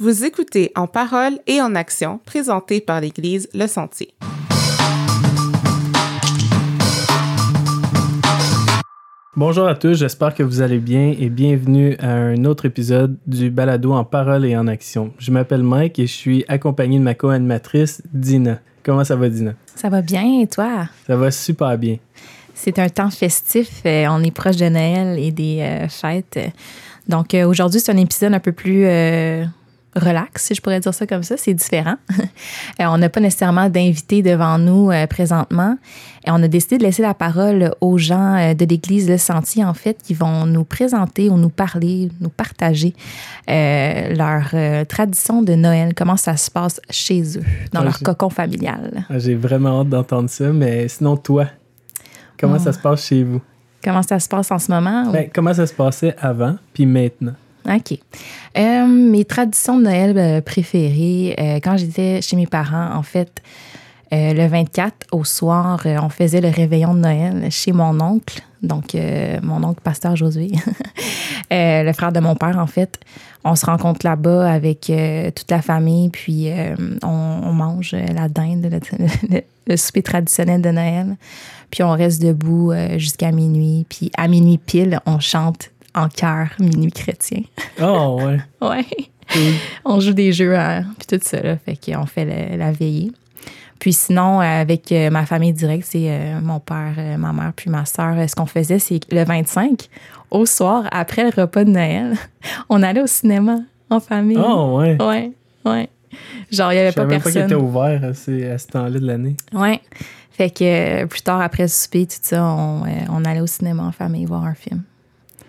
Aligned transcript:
Vous 0.00 0.24
écoutez 0.24 0.72
En 0.74 0.88
parole 0.88 1.38
et 1.46 1.62
en 1.62 1.76
action, 1.76 2.18
présenté 2.26 2.80
par 2.80 3.00
l'Église 3.00 3.48
Le 3.54 3.68
Sentier. 3.68 4.12
Bonjour 9.36 9.68
à 9.68 9.76
tous, 9.76 9.94
j'espère 9.94 10.34
que 10.34 10.42
vous 10.42 10.62
allez 10.62 10.80
bien 10.80 11.14
et 11.16 11.28
bienvenue 11.28 11.94
à 12.00 12.10
un 12.10 12.44
autre 12.44 12.64
épisode 12.64 13.16
du 13.28 13.50
Balado 13.50 13.92
en 13.92 14.02
parole 14.02 14.44
et 14.44 14.56
en 14.56 14.66
action. 14.66 15.12
Je 15.18 15.30
m'appelle 15.30 15.62
Mike 15.62 16.00
et 16.00 16.08
je 16.08 16.12
suis 16.12 16.44
accompagné 16.48 16.98
de 16.98 17.04
ma 17.04 17.14
co-animatrice 17.14 18.02
Dina. 18.12 18.58
Comment 18.82 19.04
ça 19.04 19.14
va 19.14 19.28
Dina? 19.28 19.52
Ça 19.76 19.90
va 19.90 20.02
bien 20.02 20.40
et 20.40 20.48
toi? 20.48 20.88
Ça 21.06 21.16
va 21.16 21.30
super 21.30 21.78
bien. 21.78 21.98
C'est 22.52 22.80
un 22.80 22.88
temps 22.88 23.10
festif, 23.10 23.82
euh, 23.86 24.06
on 24.10 24.24
est 24.24 24.32
proche 24.32 24.56
de 24.56 24.68
Noël 24.68 25.20
et 25.20 25.30
des 25.30 25.60
euh, 25.60 25.88
fêtes. 25.88 26.40
Donc 27.06 27.32
euh, 27.32 27.46
aujourd'hui, 27.46 27.78
c'est 27.78 27.92
un 27.92 27.96
épisode 27.96 28.34
un 28.34 28.40
peu 28.40 28.50
plus 28.50 28.86
relax, 29.96 30.44
si 30.46 30.54
je 30.54 30.60
pourrais 30.60 30.80
dire 30.80 30.92
ça 30.94 31.06
comme 31.06 31.22
ça. 31.22 31.36
C'est 31.36 31.54
différent. 31.54 31.96
Euh, 32.80 32.86
on 32.86 32.98
n'a 32.98 33.08
pas 33.08 33.20
nécessairement 33.20 33.68
d'invités 33.68 34.20
devant 34.22 34.58
nous 34.58 34.90
euh, 34.90 35.06
présentement. 35.06 35.76
Et 36.26 36.30
on 36.32 36.42
a 36.42 36.48
décidé 36.48 36.78
de 36.78 36.82
laisser 36.82 37.02
la 37.02 37.14
parole 37.14 37.72
aux 37.80 37.98
gens 37.98 38.34
euh, 38.36 38.54
de 38.54 38.64
l'Église 38.64 39.08
Le 39.08 39.16
Sentier, 39.16 39.64
en 39.64 39.74
fait, 39.74 39.96
qui 40.02 40.12
vont 40.14 40.44
nous 40.46 40.64
présenter 40.64 41.28
ou 41.30 41.36
nous 41.36 41.50
parler, 41.50 42.08
nous 42.20 42.30
partager 42.30 42.94
leur 43.48 44.54
tradition 44.88 45.42
de 45.42 45.54
Noël, 45.54 45.92
comment 45.94 46.16
ça 46.16 46.36
se 46.36 46.50
passe 46.50 46.80
chez 46.90 47.38
eux, 47.38 47.44
dans 47.72 47.80
Ah, 47.80 47.84
leur 47.84 47.98
cocon 48.00 48.30
familial. 48.30 49.04
Ah, 49.08 49.18
J'ai 49.18 49.34
vraiment 49.36 49.80
hâte 49.80 49.88
d'entendre 49.90 50.28
ça, 50.30 50.52
mais 50.52 50.88
sinon 50.88 51.16
toi, 51.16 51.46
comment 52.40 52.56
Oh. 52.58 52.64
ça 52.64 52.72
se 52.72 52.78
passe 52.78 53.06
chez 53.06 53.22
vous? 53.22 53.40
Comment 53.82 54.02
ça 54.02 54.18
se 54.18 54.28
passe 54.28 54.50
en 54.50 54.58
ce 54.58 54.70
moment? 54.72 55.10
Ben, 55.12 55.28
comment 55.32 55.54
ça 55.54 55.66
se 55.66 55.74
passait 55.74 56.14
avant 56.18 56.56
puis 56.72 56.86
maintenant? 56.86 57.34
OK. 57.68 57.98
Euh, 58.58 58.86
mes 58.86 59.24
traditions 59.24 59.78
de 59.78 59.84
Noël 59.84 60.18
euh, 60.18 60.40
préférées, 60.40 61.34
euh, 61.38 61.60
quand 61.62 61.76
j'étais 61.76 62.20
chez 62.22 62.36
mes 62.36 62.46
parents, 62.46 62.90
en 62.94 63.02
fait, 63.02 63.42
euh, 64.12 64.34
le 64.34 64.46
24 64.46 64.94
au 65.12 65.24
soir, 65.24 65.80
euh, 65.86 65.96
on 66.02 66.08
faisait 66.10 66.40
le 66.40 66.48
réveillon 66.50 66.94
de 66.94 67.00
Noël 67.00 67.48
chez 67.50 67.72
mon 67.72 67.98
oncle, 68.00 68.42
donc 68.62 68.94
euh, 68.94 69.38
mon 69.42 69.64
oncle 69.64 69.80
pasteur 69.82 70.14
Josué, 70.14 70.52
le 71.50 71.92
frère 71.92 72.12
de 72.12 72.20
mon 72.20 72.36
père, 72.36 72.58
en 72.58 72.66
fait. 72.66 72.98
On 73.44 73.56
se 73.56 73.66
rencontre 73.66 74.06
là-bas 74.06 74.50
avec 74.50 74.90
toute 75.34 75.50
la 75.50 75.60
famille, 75.60 76.08
puis 76.08 76.48
on, 77.02 77.08
on 77.44 77.52
mange 77.52 77.92
la 77.92 78.28
dinde, 78.28 78.68
le, 78.98 79.06
le- 79.36 79.42
le 79.66 79.76
souper 79.78 80.02
traditionnel 80.02 80.60
de 80.62 80.70
Noël. 80.70 81.16
Puis 81.70 81.82
on 81.82 81.90
reste 81.92 82.22
debout 82.22 82.72
jusqu'à 82.98 83.32
minuit. 83.32 83.86
Puis 83.88 84.10
à 84.16 84.28
minuit 84.28 84.58
pile, 84.58 85.00
on 85.06 85.20
chante 85.20 85.70
en 85.94 86.08
chœur 86.08 86.48
minuit 86.58 86.90
chrétien. 86.92 87.42
Oh 87.82 88.20
ouais. 88.22 88.38
Ouais. 88.60 88.84
Cool. 89.32 89.40
On 89.84 90.00
joue 90.00 90.12
des 90.12 90.32
jeux, 90.32 90.58
euh, 90.58 90.80
puis 90.98 91.06
tout 91.18 91.24
ça, 91.26 91.40
là. 91.40 91.56
Fait 91.56 91.76
qu'on 91.76 92.04
fait 92.06 92.24
le- 92.24 92.56
la 92.58 92.72
veillée. 92.72 93.10
Puis 93.78 93.92
sinon, 93.94 94.40
euh, 94.40 94.44
avec 94.44 94.90
euh, 94.92 95.10
ma 95.10 95.24
famille 95.26 95.52
directe, 95.52 95.88
c'est 95.90 96.34
mon 96.42 96.60
père, 96.60 96.92
ma 97.18 97.32
mère, 97.32 97.52
puis 97.56 97.70
ma 97.70 97.84
soeur. 97.86 98.14
Ce 98.28 98.34
qu'on 98.34 98.46
faisait, 98.46 98.78
c'est 98.78 99.00
le 99.12 99.24
25, 99.24 99.88
au 100.30 100.44
soir, 100.46 100.84
après 100.92 101.24
le 101.24 101.42
repas 101.42 101.64
de 101.64 101.70
Noël, 101.70 102.16
on 102.68 102.82
allait 102.82 103.00
au 103.02 103.06
cinéma 103.06 103.58
en 103.90 104.00
famille. 104.00 104.38
Oh 104.38 104.78
ouais. 104.78 104.96
Ouais, 105.02 105.32
ouais. 105.64 105.88
Genre, 106.50 106.72
il 106.72 106.76
n'y 106.76 106.80
avait 106.82 106.90
Je 106.90 106.94
pas 106.96 107.02
savais 107.02 107.14
même 107.14 107.22
pas 107.22 107.30
qu'il 107.30 107.40
personne. 107.40 107.44
était 107.44 107.54
ouvert 107.54 108.04
à, 108.04 108.14
ce 108.14 108.66
temps-là 108.68 108.90
de 109.00 109.06
l'année. 109.06 109.36
Ouais. 109.52 109.80
Fait 110.30 110.50
que 110.50 111.04
plus 111.06 111.22
tard, 111.22 111.40
après 111.40 111.64
le 111.64 111.68
souper, 111.68 112.06
tout 112.06 112.16
ça, 112.20 112.44
on, 112.44 112.82
on 113.10 113.24
allait 113.24 113.40
au 113.40 113.46
cinéma 113.46 113.84
en 113.84 113.92
famille 113.92 114.24
voir 114.26 114.44
un 114.44 114.54
film. 114.54 114.82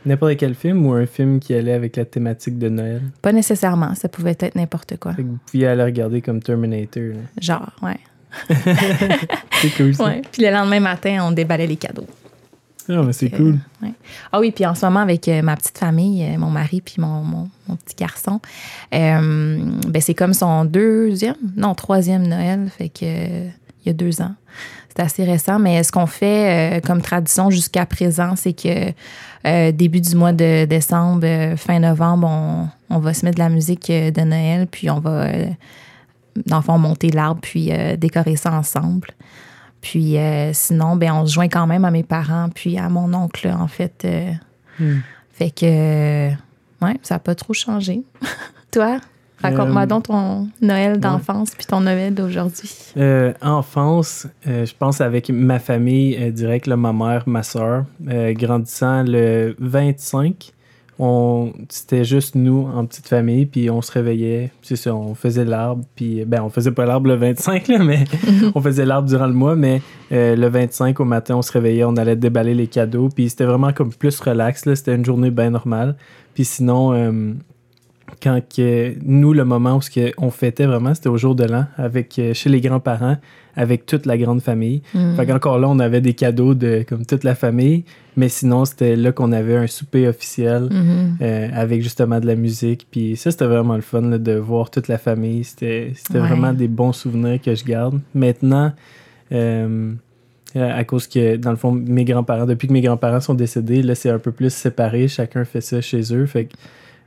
N'importe 0.05 0.37
quel 0.37 0.53
film 0.55 0.85
ou 0.85 0.93
un 0.93 1.05
film 1.05 1.39
qui 1.39 1.53
allait 1.53 1.73
avec 1.73 1.95
la 1.95 2.05
thématique 2.05 2.57
de 2.59 2.69
Noël? 2.69 3.01
Pas 3.21 3.31
nécessairement, 3.31 3.95
ça 3.95 4.07
pouvait 4.09 4.35
être 4.39 4.55
n'importe 4.55 4.97
quoi. 4.97 5.13
Fait 5.13 5.23
que 5.23 5.27
vous 5.27 5.39
pouviez 5.45 5.67
aller 5.67 5.83
regarder 5.83 6.21
comme 6.21 6.41
Terminator. 6.41 7.03
là. 7.03 7.15
Genre, 7.41 7.71
ouais. 7.81 7.97
C'est 9.61 9.69
cool 9.77 9.95
ça. 9.95 10.05
ouais. 10.05 10.21
Puis 10.31 10.43
le 10.43 10.51
lendemain 10.51 10.79
matin, 10.79 11.19
on 11.27 11.31
déballait 11.31 11.67
les 11.67 11.77
cadeaux. 11.77 12.05
Ah, 12.87 13.01
mais 13.03 13.13
c'est 13.13 13.33
Euh, 13.33 13.37
cool. 13.37 13.57
ouais. 13.81 13.93
Ah 14.31 14.39
oui, 14.39 14.51
puis 14.51 14.63
en 14.65 14.75
ce 14.75 14.85
moment, 14.85 14.99
avec 14.99 15.27
euh, 15.27 15.41
ma 15.41 15.55
petite 15.55 15.77
famille, 15.77 16.23
euh, 16.23 16.37
mon 16.37 16.51
mari 16.51 16.81
puis 16.81 16.95
mon, 16.99 17.23
mon, 17.23 17.49
mon 17.67 17.75
petit 17.77 17.95
garçon, 17.95 18.39
ben 18.91 20.01
c'est 20.01 20.13
comme 20.13 20.33
son 20.33 20.65
deuxième, 20.65 21.35
non, 21.55 21.73
troisième 21.73 22.27
Noël, 22.27 22.69
fait 22.77 22.89
que 22.89 23.47
il 23.85 23.89
y 23.89 23.91
a 23.91 23.93
deux 23.93 24.21
ans. 24.21 24.33
C'est 24.89 25.03
assez 25.03 25.23
récent, 25.25 25.59
mais 25.59 25.83
ce 25.83 25.91
qu'on 25.91 26.05
fait 26.05 26.77
euh, 26.77 26.79
comme 26.79 27.01
tradition 27.01 27.49
jusqu'à 27.49 27.85
présent, 27.85 28.35
c'est 28.35 28.53
que 28.53 28.93
euh, 29.45 29.71
début 29.71 29.99
du 29.99 30.15
mois 30.15 30.31
de 30.31 30.65
décembre, 30.65 31.25
euh, 31.25 31.57
fin 31.57 31.79
novembre, 31.79 32.27
on, 32.27 32.69
on 32.89 32.99
va 32.99 33.13
se 33.13 33.25
mettre 33.25 33.35
de 33.35 33.43
la 33.43 33.49
musique 33.49 33.91
de 33.91 34.21
Noël, 34.21 34.67
puis 34.67 34.89
on 34.89 34.99
va, 34.99 35.27
dans 36.45 36.57
le 36.57 36.61
fond, 36.61 36.77
monter 36.77 37.09
l'arbre, 37.09 37.41
puis 37.41 37.71
décorer 37.97 38.37
ça 38.37 38.53
ensemble. 38.53 39.09
Puis 39.81 40.15
sinon, 40.53 40.95
ben, 40.95 41.11
on 41.13 41.25
se 41.25 41.33
joint 41.33 41.49
quand 41.49 41.67
même 41.67 41.83
à 41.83 41.91
mes 41.91 42.03
parents, 42.03 42.49
puis 42.53 42.77
à 42.77 42.87
mon 42.89 43.13
oncle, 43.13 43.49
en 43.49 43.67
fait. 43.67 44.07
Hmm. 44.79 44.99
fait 45.31 45.51
que, 45.51 46.29
ouais, 46.81 46.97
ça 47.01 47.15
n'a 47.15 47.19
pas 47.19 47.35
trop 47.35 47.53
changé. 47.53 48.03
Toi, 48.71 48.99
raconte-moi 49.41 49.83
Euh, 49.83 49.85
donc 49.85 50.03
ton 50.03 50.47
Noël 50.61 50.99
d'enfance, 50.99 51.51
puis 51.51 51.65
ton 51.65 51.81
Noël 51.81 52.13
d'aujourd'hui. 52.13 52.69
Euh, 52.97 53.33
enfance, 53.41 54.27
euh, 54.47 54.65
je 54.65 54.73
pense 54.77 55.01
avec 55.01 55.29
ma 55.29 55.59
famille 55.59 56.31
direct, 56.31 56.67
là, 56.67 56.77
ma 56.77 56.93
mère, 56.93 57.23
ma 57.27 57.43
soeur, 57.43 57.85
grandissant 57.99 59.03
le 59.03 59.55
25, 59.59 60.53
on, 60.97 61.51
c'était 61.67 62.05
juste 62.05 62.35
nous 62.35 62.69
en 62.73 62.85
petite 62.85 63.07
famille, 63.07 63.45
puis 63.45 63.69
on 63.69 63.81
se 63.81 63.91
réveillait, 63.91 64.51
c'est 64.61 64.77
ça, 64.77 64.95
on 64.95 65.13
faisait 65.13 65.43
l'arbre, 65.43 65.83
puis 65.95 66.23
ben 66.23 66.41
on 66.41 66.49
faisait 66.49 66.71
pas 66.71 66.85
l'arbre 66.85 67.09
le 67.09 67.15
25, 67.15 67.67
là, 67.67 67.79
mais 67.79 68.05
on 68.55 68.61
faisait 68.61 68.85
l'arbre 68.85 69.07
durant 69.07 69.27
le 69.27 69.33
mois, 69.33 69.55
mais 69.55 69.81
euh, 70.13 70.35
le 70.37 70.47
25 70.47 70.97
au 71.01 71.05
matin, 71.05 71.35
on 71.35 71.41
se 71.41 71.51
réveillait, 71.51 71.83
on 71.83 71.97
allait 71.97 72.15
déballer 72.15 72.53
les 72.53 72.67
cadeaux, 72.67 73.09
puis 73.09 73.29
c'était 73.29 73.43
vraiment 73.43 73.73
comme 73.73 73.91
plus 73.91 74.19
relax, 74.21 74.65
là, 74.65 74.75
c'était 74.75 74.95
une 74.95 75.05
journée 75.05 75.31
bien 75.31 75.49
normale. 75.49 75.97
Puis 76.33 76.45
sinon, 76.45 76.93
euh, 76.93 77.33
quand 78.25 78.41
que, 78.55 78.93
nous, 79.05 79.33
le 79.33 79.45
moment 79.45 79.75
où 79.77 79.81
ce 79.81 79.91
que 79.91 80.11
on 80.17 80.31
fêtait 80.31 80.65
vraiment, 80.65 80.93
c'était 80.95 81.09
au 81.09 81.17
jour 81.17 81.35
de 81.35 81.43
l'an, 81.45 81.65
avec 81.77 82.17
euh, 82.17 82.33
chez 82.33 82.49
les 82.49 82.59
grands-parents, 82.59 83.17
avec 83.55 83.85
toute 83.85 84.05
la 84.07 84.17
grande 84.17 84.41
famille. 84.41 84.81
Mm. 84.95 85.15
Fait 85.15 85.25
qu'encore 85.27 85.59
là, 85.59 85.69
on 85.69 85.77
avait 85.79 86.01
des 86.01 86.13
cadeaux 86.13 86.55
de 86.55 86.83
comme 86.89 87.05
toute 87.05 87.23
la 87.23 87.35
famille, 87.35 87.85
mais 88.17 88.27
sinon, 88.27 88.65
c'était 88.65 88.95
là 88.95 89.11
qu'on 89.11 89.31
avait 89.31 89.55
un 89.55 89.67
souper 89.67 90.07
officiel 90.07 90.63
Mhm. 90.71 91.17
euh, 91.21 91.47
avec 91.53 91.81
justement 91.83 92.19
de 92.19 92.25
la 92.25 92.35
musique. 92.35 92.87
Puis 92.91 93.15
ça, 93.15 93.29
c'était 93.31 93.45
vraiment 93.45 93.75
le 93.75 93.81
fun 93.81 94.01
là, 94.01 94.17
de 94.17 94.33
voir 94.33 94.71
toute 94.71 94.87
la 94.87 94.97
famille. 94.97 95.43
C'était 95.43 95.91
c'était 95.95 96.19
Ouais. 96.19 96.27
vraiment 96.27 96.51
des 96.53 96.67
bons 96.67 96.93
souvenirs 96.93 97.39
que 97.41 97.53
je 97.55 97.63
garde. 97.63 97.99
Maintenant, 98.13 98.73
euh, 99.31 99.93
à 100.55 100.83
cause 100.85 101.07
que, 101.07 101.35
dans 101.35 101.51
le 101.51 101.57
fond, 101.57 101.71
mes 101.71 102.05
grands-parents, 102.05 102.45
depuis 102.45 102.67
que 102.67 102.73
mes 102.73 102.81
grands-parents 102.81 103.19
sont 103.19 103.33
décédés, 103.33 103.81
là, 103.83 103.93
c'est 103.93 104.09
un 104.09 104.19
peu 104.19 104.31
plus 104.31 104.53
séparé. 104.53 105.07
Chacun 105.09 105.43
fait 105.43 105.61
ça 105.61 105.81
chez 105.81 106.01
eux. 106.13 106.25
Fait 106.25 106.45
que 106.45 106.53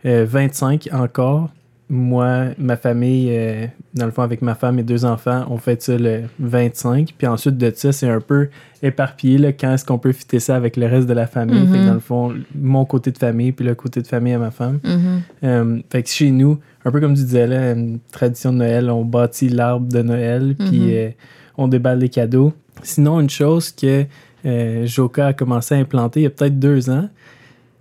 euh, 0.06 0.26
25 0.28 0.88
encore. 0.92 1.50
Moi, 1.90 2.48
ma 2.58 2.76
famille, 2.76 3.28
euh, 3.30 3.66
dans 3.94 4.04
le 4.04 4.12
fond, 4.12 4.20
avec 4.20 4.42
ma 4.42 4.54
femme 4.54 4.78
et 4.78 4.82
deux 4.82 5.06
enfants, 5.06 5.46
on 5.48 5.56
fait 5.56 5.80
ça 5.80 5.96
le 5.96 6.24
25. 6.38 7.14
Puis 7.16 7.26
ensuite 7.26 7.56
de 7.56 7.72
ça, 7.74 7.92
c'est 7.92 8.08
un 8.10 8.20
peu 8.20 8.48
éparpillé. 8.82 9.38
Là, 9.38 9.52
quand 9.54 9.72
est-ce 9.72 9.86
qu'on 9.86 9.98
peut 9.98 10.12
fitter 10.12 10.38
ça 10.38 10.54
avec 10.54 10.76
le 10.76 10.84
reste 10.86 11.08
de 11.08 11.14
la 11.14 11.26
famille? 11.26 11.66
Fait 11.66 11.72
que 11.72 11.78
Mhm. 11.78 11.86
dans 11.86 11.94
le 11.94 12.00
fond, 12.00 12.34
mon 12.54 12.84
côté 12.84 13.10
de 13.10 13.16
famille, 13.16 13.52
puis 13.52 13.64
le 13.64 13.74
côté 13.74 14.02
de 14.02 14.06
famille 14.06 14.34
à 14.34 14.38
ma 14.38 14.50
femme. 14.50 14.80
Mhm. 14.84 15.20
Euh, 15.44 15.78
fait 15.90 16.02
que 16.02 16.10
chez 16.10 16.30
nous, 16.30 16.58
un 16.84 16.90
peu 16.90 17.00
comme 17.00 17.14
tu 17.14 17.22
disais 17.22 17.46
là, 17.46 17.72
une 17.72 18.00
tradition 18.12 18.52
de 18.52 18.58
Noël, 18.58 18.90
on 18.90 19.04
bâtit 19.06 19.48
l'arbre 19.48 19.88
de 19.90 20.02
Noël, 20.02 20.56
puis 20.58 20.80
Mhm. 20.80 20.90
euh, 20.90 21.08
on 21.56 21.68
déballe 21.68 22.00
les 22.00 22.10
cadeaux. 22.10 22.52
Sinon, 22.82 23.18
une 23.20 23.30
chose 23.30 23.70
que 23.72 24.04
euh, 24.44 24.84
Joka 24.86 25.28
a 25.28 25.32
commencé 25.32 25.74
à 25.74 25.78
implanter 25.78 26.20
il 26.20 26.24
y 26.24 26.26
a 26.26 26.30
peut-être 26.30 26.58
deux 26.58 26.90
ans, 26.90 27.08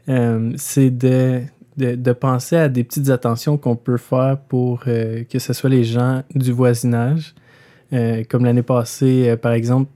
euh, 0.09 0.53
c'est 0.55 0.89
de, 0.89 1.41
de, 1.77 1.95
de 1.95 2.11
penser 2.11 2.55
à 2.57 2.69
des 2.69 2.83
petites 2.83 3.09
attentions 3.09 3.57
qu'on 3.57 3.75
peut 3.75 3.97
faire 3.97 4.37
pour 4.49 4.81
euh, 4.87 5.23
que 5.29 5.39
ce 5.39 5.53
soit 5.53 5.69
les 5.69 5.83
gens 5.83 6.23
du 6.33 6.51
voisinage. 6.51 7.35
Euh, 7.93 8.23
comme 8.27 8.43
l'année 8.45 8.63
passée, 8.63 9.29
euh, 9.29 9.37
par 9.37 9.53
exemple, 9.53 9.89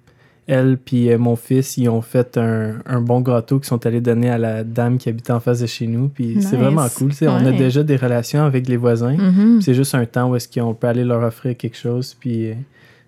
elle 0.47 0.77
puis 0.77 1.15
mon 1.17 1.35
fils, 1.35 1.77
ils 1.77 1.87
ont 1.89 2.01
fait 2.01 2.37
un, 2.37 2.75
un 2.85 2.99
bon 3.01 3.21
gâteau 3.21 3.59
qu'ils 3.59 3.67
sont 3.67 3.85
allés 3.85 4.01
donner 4.01 4.29
à 4.29 4.37
la 4.37 4.63
dame 4.63 4.97
qui 4.97 5.07
habitait 5.09 5.31
en 5.31 5.39
face 5.39 5.59
de 5.61 5.67
chez 5.67 5.87
nous. 5.87 6.07
Puis 6.09 6.41
c'est 6.41 6.57
vraiment 6.57 6.87
cool. 6.97 7.09
tu 7.11 7.17
sais, 7.17 7.27
On 7.27 7.35
a 7.35 7.43
Ouais. 7.51 7.57
déjà 7.57 7.83
des 7.83 7.95
relations 7.95 8.43
avec 8.43 8.67
les 8.67 8.75
voisins. 8.77 9.15
Mhm. 9.15 9.61
C'est 9.61 9.73
juste 9.73 9.93
un 9.95 10.05
temps 10.05 10.29
où 10.29 10.35
est-ce 10.35 10.47
qu'on 10.49 10.73
peut 10.73 10.87
aller 10.87 11.03
leur 11.05 11.23
offrir 11.23 11.55
quelque 11.55 11.77
chose. 11.77 12.15
Puis 12.19 12.53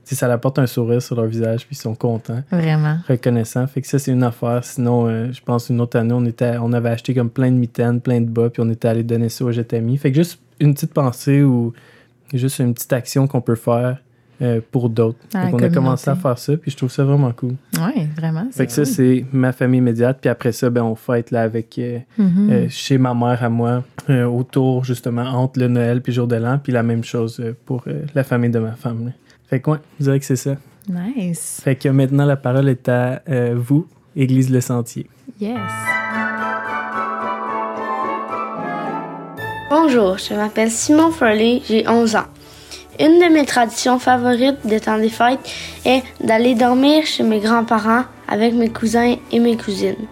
ça 0.03 0.27
leur 0.27 0.35
apporte 0.35 0.59
un 0.59 0.67
sourire 0.67 1.01
sur 1.01 1.15
leur 1.15 1.25
visage. 1.25 1.65
Puis 1.65 1.75
ils 1.77 1.81
sont 1.81 1.95
contents, 1.95 2.41
Vraiment. 2.51 2.97
reconnaissants. 3.07 3.65
Fait 3.67 3.81
que 3.81 3.87
ça, 3.87 3.99
c'est 3.99 4.11
une 4.11 4.23
affaire. 4.23 4.63
Sinon, 4.63 5.07
euh, 5.07 5.31
je 5.31 5.41
pense 5.41 5.69
une 5.69 5.79
autre 5.81 5.97
année, 5.97 6.13
on, 6.13 6.25
était, 6.25 6.57
on 6.61 6.73
avait 6.73 6.89
acheté 6.89 7.13
comme 7.13 7.29
plein 7.29 7.51
de 7.51 7.57
mitaines, 7.57 8.01
plein 8.01 8.21
de 8.21 8.29
bas. 8.29 8.49
Puis 8.49 8.61
on 8.61 8.69
était 8.69 8.87
allé 8.87 9.03
donner 9.03 9.29
ça 9.29 9.45
aux 9.45 9.51
Jetami. 9.51 9.97
Fait 9.97 10.11
que 10.11 10.15
juste 10.17 10.39
une 10.59 10.73
petite 10.73 10.93
pensée 10.93 11.41
ou 11.43 11.73
juste 12.33 12.59
une 12.59 12.73
petite 12.73 12.93
action 12.93 13.27
qu'on 13.27 13.41
peut 13.41 13.55
faire 13.55 13.97
euh, 14.41 14.59
pour 14.71 14.89
d'autres. 14.89 15.19
Ah, 15.33 15.45
Donc, 15.45 15.61
on 15.61 15.63
a 15.63 15.69
commencé 15.69 16.09
à 16.09 16.15
faire 16.15 16.37
ça, 16.37 16.57
puis 16.57 16.71
je 16.71 16.75
trouve 16.75 16.91
ça 16.91 17.03
vraiment 17.03 17.31
cool. 17.31 17.53
Oui, 17.75 18.07
vraiment. 18.17 18.45
Fait 18.51 18.65
que 18.65 18.71
ça, 18.71 18.83
c'est 18.83 19.25
ma 19.31 19.51
famille 19.53 19.77
immédiate. 19.77 20.17
Puis 20.19 20.29
après 20.29 20.51
ça, 20.51 20.69
ben, 20.71 20.81
on 20.83 20.95
fête 20.95 21.29
là, 21.31 21.43
avec 21.43 21.77
euh, 21.77 21.99
Mhm. 22.17 22.49
euh, 22.51 22.65
chez 22.69 22.97
ma 22.97 23.13
mère 23.13 23.43
à 23.43 23.49
moi, 23.49 23.83
autour 24.09 24.83
justement 24.83 25.21
entre 25.23 25.59
le 25.59 25.67
Noël 25.67 26.01
puis 26.01 26.11
jour 26.11 26.27
de 26.27 26.35
l'an. 26.35 26.59
Puis 26.61 26.73
la 26.73 26.83
même 26.83 27.03
chose 27.03 27.41
pour 27.65 27.85
la 28.15 28.23
famille 28.23 28.49
de 28.49 28.59
ma 28.59 28.71
femme. 28.73 29.05
là. 29.05 29.11
Fait 29.53 29.59
que 29.59 29.69
ouais, 29.69 29.77
je 29.99 30.05
dirais 30.05 30.19
que 30.19 30.25
c'est 30.25 30.35
ça. 30.35 30.55
Nice. 30.89 31.61
Fait 31.63 31.75
que 31.75 31.87
maintenant, 31.87 32.25
la 32.25 32.37
parole 32.37 32.69
est 32.69 32.89
à 32.89 33.21
euh, 33.29 33.53
vous, 33.55 33.85
Église 34.15 34.49
Le 34.49 34.61
Sentier. 34.61 35.07
Yes. 35.39 35.59
Bonjour, 39.69 40.17
je 40.17 40.33
m'appelle 40.33 40.71
Simon 40.71 41.11
Furley, 41.11 41.61
j'ai 41.69 41.87
11 41.87 42.15
ans. 42.15 42.25
Une 42.99 43.19
de 43.19 43.31
mes 43.31 43.45
traditions 43.45 43.99
favorites 43.99 44.57
des 44.65 44.79
temps 44.79 44.97
des 44.97 45.09
fêtes 45.09 45.47
est 45.85 46.01
d'aller 46.19 46.55
dormir 46.55 47.05
chez 47.05 47.21
mes 47.21 47.39
grands-parents 47.39 48.05
avec 48.27 48.55
mes 48.55 48.69
cousins 48.69 49.17
et 49.31 49.39
mes 49.39 49.55
cousines. 49.55 50.07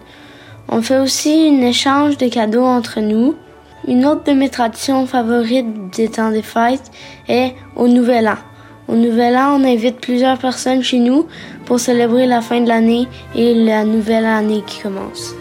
On 0.68 0.82
fait 0.82 1.00
aussi 1.00 1.50
un 1.52 1.66
échange 1.66 2.16
de 2.16 2.28
cadeaux 2.28 2.62
entre 2.62 3.00
nous. 3.00 3.34
Une 3.88 4.06
autre 4.06 4.22
de 4.22 4.34
mes 4.34 4.50
traditions 4.50 5.04
favorites 5.08 5.90
des 5.96 6.08
temps 6.08 6.30
des 6.30 6.42
fêtes 6.42 6.92
est 7.26 7.56
au 7.74 7.88
Nouvel 7.88 8.28
An. 8.28 8.36
Au 8.88 8.94
Nouvel 8.94 9.36
An, 9.36 9.58
on 9.60 9.64
invite 9.64 10.00
plusieurs 10.00 10.38
personnes 10.38 10.82
chez 10.82 10.98
nous 10.98 11.26
pour 11.64 11.78
célébrer 11.80 12.26
la 12.26 12.40
fin 12.40 12.60
de 12.60 12.68
l'année 12.68 13.06
et 13.34 13.54
la 13.54 13.84
nouvelle 13.84 14.24
année 14.26 14.62
qui 14.66 14.80
commence. 14.80 15.34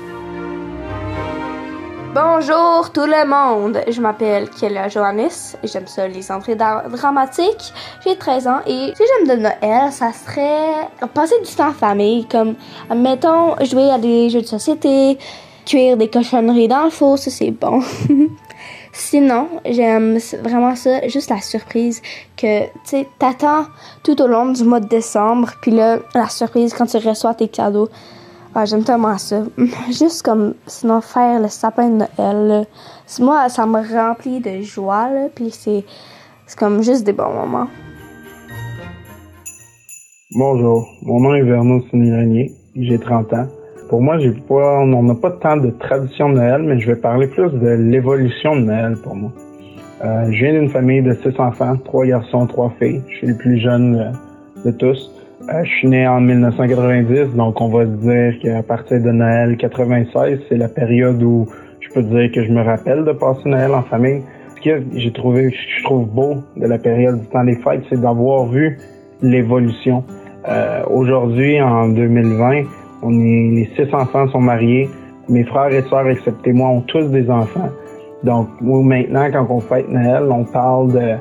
Bonjour 2.14 2.92
tout 2.92 3.06
le 3.06 3.26
monde, 3.26 3.80
je 3.90 4.02
m'appelle 4.02 4.50
Kella 4.50 4.90
Johannes, 4.90 5.30
j'aime 5.64 5.88
ça 5.88 6.10
les 6.10 6.30
entrées 6.30 6.56
dra- 6.56 6.84
dramatiques, 6.90 7.72
j'ai 8.06 8.18
13 8.18 8.48
ans 8.48 8.60
et 8.68 8.92
si 8.96 9.04
j'aime 9.28 9.38
de 9.38 9.42
Noël, 9.44 9.92
ça 9.94 10.12
serait 10.12 10.90
passer 11.14 11.36
du 11.40 11.50
temps 11.56 11.70
en 11.70 11.74
famille, 11.74 12.26
comme, 12.26 12.56
admettons, 12.90 13.56
jouer 13.64 13.90
à 13.92 13.98
des 13.98 14.30
jeux 14.30 14.42
de 14.42 14.46
société, 14.46 15.18
cuire 15.66 15.96
des 15.96 16.10
cochonneries 16.10 16.68
dans 16.68 16.84
le 16.84 16.90
four, 16.90 17.18
ça 17.18 17.32
c'est 17.32 17.52
bon. 17.52 17.82
Sinon, 18.94 19.48
j'aime 19.66 20.18
vraiment 20.44 20.76
ça, 20.76 21.08
juste 21.08 21.30
la 21.30 21.40
surprise 21.40 22.02
que, 22.36 22.66
tu 22.88 23.06
t'attends 23.20 23.66
tout 24.04 24.22
au 24.22 24.28
long 24.28 24.52
du 24.52 24.64
mois 24.64 24.82
de 24.82 24.88
décembre, 24.88 25.52
puis 25.62 25.72
là, 25.72 26.00
la 26.14 26.28
surprise 26.28 26.74
quand 26.74 26.86
tu 26.86 26.98
reçois 26.98 27.34
tes 27.34 27.48
cadeaux. 27.48 27.88
Ah, 28.54 28.66
j'aime 28.66 28.84
tellement 28.84 29.18
ça. 29.18 29.44
Juste 29.88 30.24
comme, 30.24 30.56
sinon, 30.68 31.00
faire 31.00 31.40
le 31.40 31.48
sapin 31.48 31.88
de 31.88 31.96
Noël, 32.00 32.48
là. 32.48 32.64
Moi, 33.20 33.48
ça 33.48 33.66
me 33.66 33.80
remplit 33.80 34.42
de 34.42 34.62
joie, 34.62 35.10
là, 35.10 35.28
puis 35.34 35.52
c'est, 35.52 35.86
comme 36.58 36.82
juste 36.82 37.06
des 37.06 37.14
bons 37.14 37.34
moments. 37.34 37.68
Bonjour, 40.38 40.86
mon 41.04 41.22
nom 41.22 41.34
est 41.36 41.44
Vernon 41.44 41.82
Siniranier, 41.90 42.52
j'ai 42.76 43.00
30 43.00 43.34
ans. 43.34 43.48
Pour 43.92 44.02
moi, 44.02 44.18
j'ai 44.20 44.32
pas, 44.32 44.80
on 44.80 45.04
n'a 45.04 45.16
pas 45.16 45.32
tant 45.32 45.58
de 45.58 45.70
tradition 45.70 46.30
de 46.30 46.36
Noël, 46.36 46.64
mais 46.64 46.80
je 46.80 46.88
vais 46.88 46.96
parler 46.96 47.28
plus 47.28 47.52
de 47.52 47.72
l'évolution 47.72 48.56
de 48.56 48.62
Noël 48.62 48.96
pour 49.04 49.18
moi. 49.18 49.34
Euh, 50.06 50.32
je 50.32 50.46
viens 50.46 50.54
d'une 50.54 50.70
famille 50.70 51.02
de 51.02 51.14
six 51.16 51.38
enfants, 51.38 51.76
trois 51.76 52.06
garçons, 52.06 52.48
trois 52.48 52.74
filles. 52.80 53.02
Je 53.10 53.16
suis 53.18 53.28
le 53.28 53.36
plus 53.36 53.60
jeune 53.60 53.98
euh, 53.98 54.64
de 54.64 54.72
tous. 54.72 55.12
Euh, 55.50 55.66
je 55.66 55.70
suis 55.70 55.90
né 55.90 56.08
en 56.08 56.22
1990, 56.22 57.36
donc 57.36 57.60
on 57.60 57.68
va 57.68 57.84
dire 57.84 58.40
qu'à 58.42 58.64
partir 58.64 59.02
de 59.02 59.12
Noël 59.12 59.58
96, 59.58 60.40
c'est 60.48 60.56
la 60.56 60.70
période 60.70 61.22
où 61.22 61.50
je 61.82 61.90
peux 61.94 62.04
dire 62.04 62.32
que 62.32 62.46
je 62.46 62.50
me 62.50 62.62
rappelle 62.62 63.04
de 63.04 63.12
passer 63.12 63.50
Noël 63.50 63.74
en 63.74 63.82
famille. 63.82 64.22
Ce 64.56 64.62
que 64.62 64.84
j'ai 64.96 65.12
trouvé, 65.12 65.52
je 65.52 65.84
trouve 65.84 66.08
beau 66.08 66.36
de 66.56 66.66
la 66.66 66.78
période 66.78 67.20
du 67.20 67.28
temps 67.28 67.44
des 67.44 67.58
fêtes, 67.58 67.84
c'est 67.90 68.00
d'avoir 68.00 68.46
vu 68.46 68.80
l'évolution. 69.22 70.06
Euh, 70.48 70.82
Aujourd'hui, 70.90 71.62
en 71.62 71.90
2020, 71.90 72.64
on 73.02 73.12
est 73.20 73.50
les 73.52 73.70
six 73.76 73.94
enfants 73.94 74.28
sont 74.30 74.42
mariés. 74.42 74.90
Mes 75.30 75.44
frères 75.44 75.72
et 75.72 75.84
sœurs, 75.84 76.08
excepté 76.08 76.52
moi, 76.52 76.70
ont 76.70 76.82
tous 76.82 77.06
des 77.10 77.30
enfants. 77.30 77.70
Donc, 78.24 78.48
nous, 78.62 78.82
maintenant, 78.82 79.28
quand 79.32 79.48
on 79.50 79.60
fête 79.60 79.90
Noël, 79.90 80.26
on 80.30 80.44
parle 80.44 80.92
de... 80.94 81.16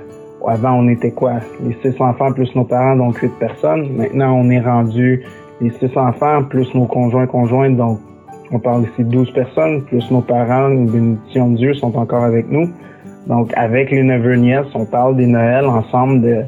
Avant, 0.46 0.72
on 0.72 0.88
était 0.88 1.10
quoi? 1.10 1.34
Les 1.62 1.76
six 1.82 2.00
enfants 2.00 2.32
plus 2.32 2.54
nos 2.54 2.64
parents, 2.64 2.96
donc 2.96 3.18
huit 3.18 3.32
personnes. 3.38 3.94
Maintenant, 3.96 4.34
on 4.34 4.48
est 4.50 4.60
rendu 4.60 5.22
les 5.60 5.70
six 5.70 5.94
enfants 5.96 6.42
plus 6.44 6.74
nos 6.74 6.86
conjoints 6.86 7.26
conjointes, 7.26 7.76
donc 7.76 7.98
on 8.50 8.58
parle 8.58 8.84
ici 8.84 9.04
de 9.04 9.10
12 9.10 9.32
personnes, 9.32 9.82
plus 9.82 10.10
nos 10.10 10.22
parents, 10.22 10.70
une 10.70 10.90
bénédiction 10.90 11.50
de 11.50 11.56
Dieu, 11.56 11.74
sont 11.74 11.96
encore 11.96 12.24
avec 12.24 12.50
nous. 12.50 12.68
Donc, 13.26 13.52
avec 13.54 13.90
les 13.90 14.02
neveux 14.02 14.36
nièces, 14.36 14.66
on 14.74 14.86
parle 14.86 15.16
des 15.16 15.26
Noëls 15.26 15.66
ensemble 15.66 16.22
de, 16.22 16.42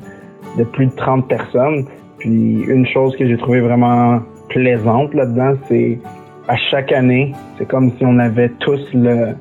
de 0.59 0.65
plus 0.65 0.87
de 0.87 0.93
30 0.93 1.29
personnes. 1.29 1.85
Puis, 2.19 2.63
une 2.63 2.87
chose 2.87 3.15
que 3.17 3.27
j'ai 3.27 3.37
trouvé 3.37 3.61
vraiment 3.61 4.21
plaisante 4.53 5.15
là-dedans, 5.15 5.55
c'est 5.69 5.99
à 6.49 6.57
chaque 6.57 6.93
année, 6.93 7.33
c'est 7.57 7.67
comme 7.67 7.91
si 7.97 8.05
on 8.05 8.19
avait 8.19 8.51
tous 8.61 8.81
le, 8.95 9.35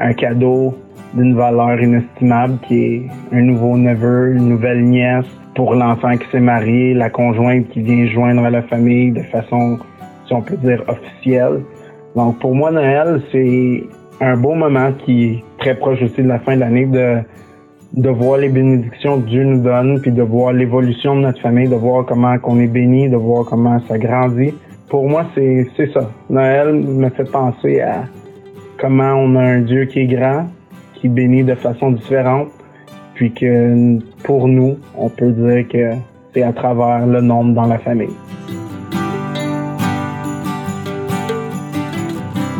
un 0.00 0.12
cadeau 0.12 0.74
d'une 1.14 1.34
valeur 1.34 1.80
inestimable 1.80 2.58
qui 2.66 2.84
est 2.84 3.02
un 3.32 3.42
nouveau 3.42 3.76
neveu, 3.76 4.34
une 4.34 4.48
nouvelle 4.48 4.82
nièce 4.84 5.26
pour 5.54 5.74
l'enfant 5.74 6.16
qui 6.16 6.26
s'est 6.30 6.40
marié, 6.40 6.94
la 6.94 7.10
conjointe 7.10 7.68
qui 7.70 7.80
vient 7.80 8.06
joindre 8.06 8.44
à 8.44 8.50
la 8.50 8.62
famille 8.62 9.12
de 9.12 9.22
façon, 9.22 9.78
si 10.26 10.34
on 10.34 10.42
peut 10.42 10.56
dire, 10.56 10.82
officielle. 10.88 11.62
Donc 12.14 12.38
pour 12.40 12.54
moi, 12.54 12.70
Noël, 12.70 13.22
c'est 13.32 13.84
un 14.20 14.36
beau 14.36 14.54
moment 14.54 14.92
qui 15.04 15.24
est 15.24 15.44
très 15.58 15.74
proche 15.74 16.02
aussi 16.02 16.22
de 16.22 16.28
la 16.28 16.38
fin 16.40 16.56
de 16.56 16.60
l'année 16.60 16.86
de 17.92 18.10
voir 18.10 18.38
les 18.38 18.48
bénédictions 18.48 19.20
que 19.20 19.28
Dieu 19.28 19.44
nous 19.44 19.62
donne, 19.62 20.00
puis 20.00 20.10
de 20.10 20.22
voir 20.22 20.52
l'évolution 20.52 21.16
de 21.16 21.20
notre 21.20 21.40
famille, 21.40 21.68
de 21.68 21.76
voir 21.76 22.04
comment 22.04 22.38
qu'on 22.38 22.60
est 22.60 22.66
béni, 22.66 23.08
de 23.08 23.16
voir 23.16 23.44
comment 23.46 23.80
ça 23.88 23.98
grandit. 23.98 24.52
Pour 24.88 25.08
moi, 25.08 25.26
c'est 25.34 25.68
c'est 25.76 25.92
ça. 25.92 26.10
Noël 26.30 26.74
me 26.74 27.08
fait 27.10 27.30
penser 27.30 27.80
à 27.80 28.04
comment 28.78 29.14
on 29.14 29.36
a 29.36 29.42
un 29.42 29.60
Dieu 29.60 29.86
qui 29.86 30.00
est 30.00 30.06
grand, 30.06 30.46
qui 30.94 31.08
bénit 31.08 31.44
de 31.44 31.54
façon 31.54 31.92
différente, 31.92 32.48
puis 33.14 33.32
que 33.32 33.98
pour 34.24 34.48
nous, 34.48 34.76
on 34.96 35.08
peut 35.08 35.32
dire 35.32 35.66
que 35.68 35.92
c'est 36.34 36.42
à 36.42 36.52
travers 36.52 37.06
le 37.06 37.20
nombre 37.20 37.54
dans 37.54 37.66
la 37.66 37.78
famille. 37.78 38.14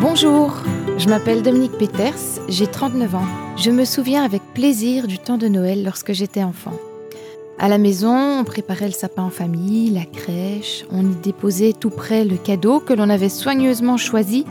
Bonjour, 0.01 0.63
je 0.97 1.07
m'appelle 1.09 1.43
Dominique 1.43 1.77
Peters, 1.77 2.41
j'ai 2.49 2.67
39 2.67 3.15
ans. 3.15 3.46
Je 3.57 3.71
me 3.71 3.85
souviens 3.85 4.23
avec 4.23 4.43
plaisir 4.53 5.07
du 5.07 5.17
temps 5.17 5.39
de 5.39 5.47
Noël 5.47 5.83
lorsque 5.83 6.13
j'étais 6.13 6.43
enfant. 6.43 6.73
À 7.57 7.67
la 7.67 7.79
maison, 7.79 8.15
on 8.39 8.43
préparait 8.43 8.85
le 8.85 8.91
sapin 8.91 9.23
en 9.23 9.31
famille, 9.31 9.89
la 9.89 10.05
crèche, 10.05 10.85
on 10.91 11.01
y 11.01 11.15
déposait 11.15 11.73
tout 11.73 11.89
près 11.89 12.23
le 12.23 12.37
cadeau 12.37 12.79
que 12.79 12.93
l'on 12.93 13.09
avait 13.09 13.29
soigneusement 13.29 13.97
choisi 13.97 14.45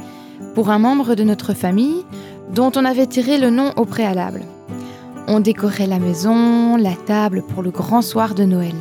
pour 0.57 0.71
un 0.71 0.81
membre 0.81 1.15
de 1.15 1.23
notre 1.23 1.55
famille 1.55 2.05
dont 2.53 2.73
on 2.75 2.85
avait 2.85 3.07
tiré 3.07 3.39
le 3.39 3.51
nom 3.51 3.71
au 3.77 3.85
préalable. 3.85 4.43
On 5.29 5.39
décorait 5.39 5.87
la 5.87 6.01
maison, 6.01 6.77
la 6.77 6.97
table 6.97 7.45
pour 7.55 7.63
le 7.63 7.71
grand 7.71 8.03
soir 8.03 8.35
de 8.35 8.45
Noël. 8.45 8.75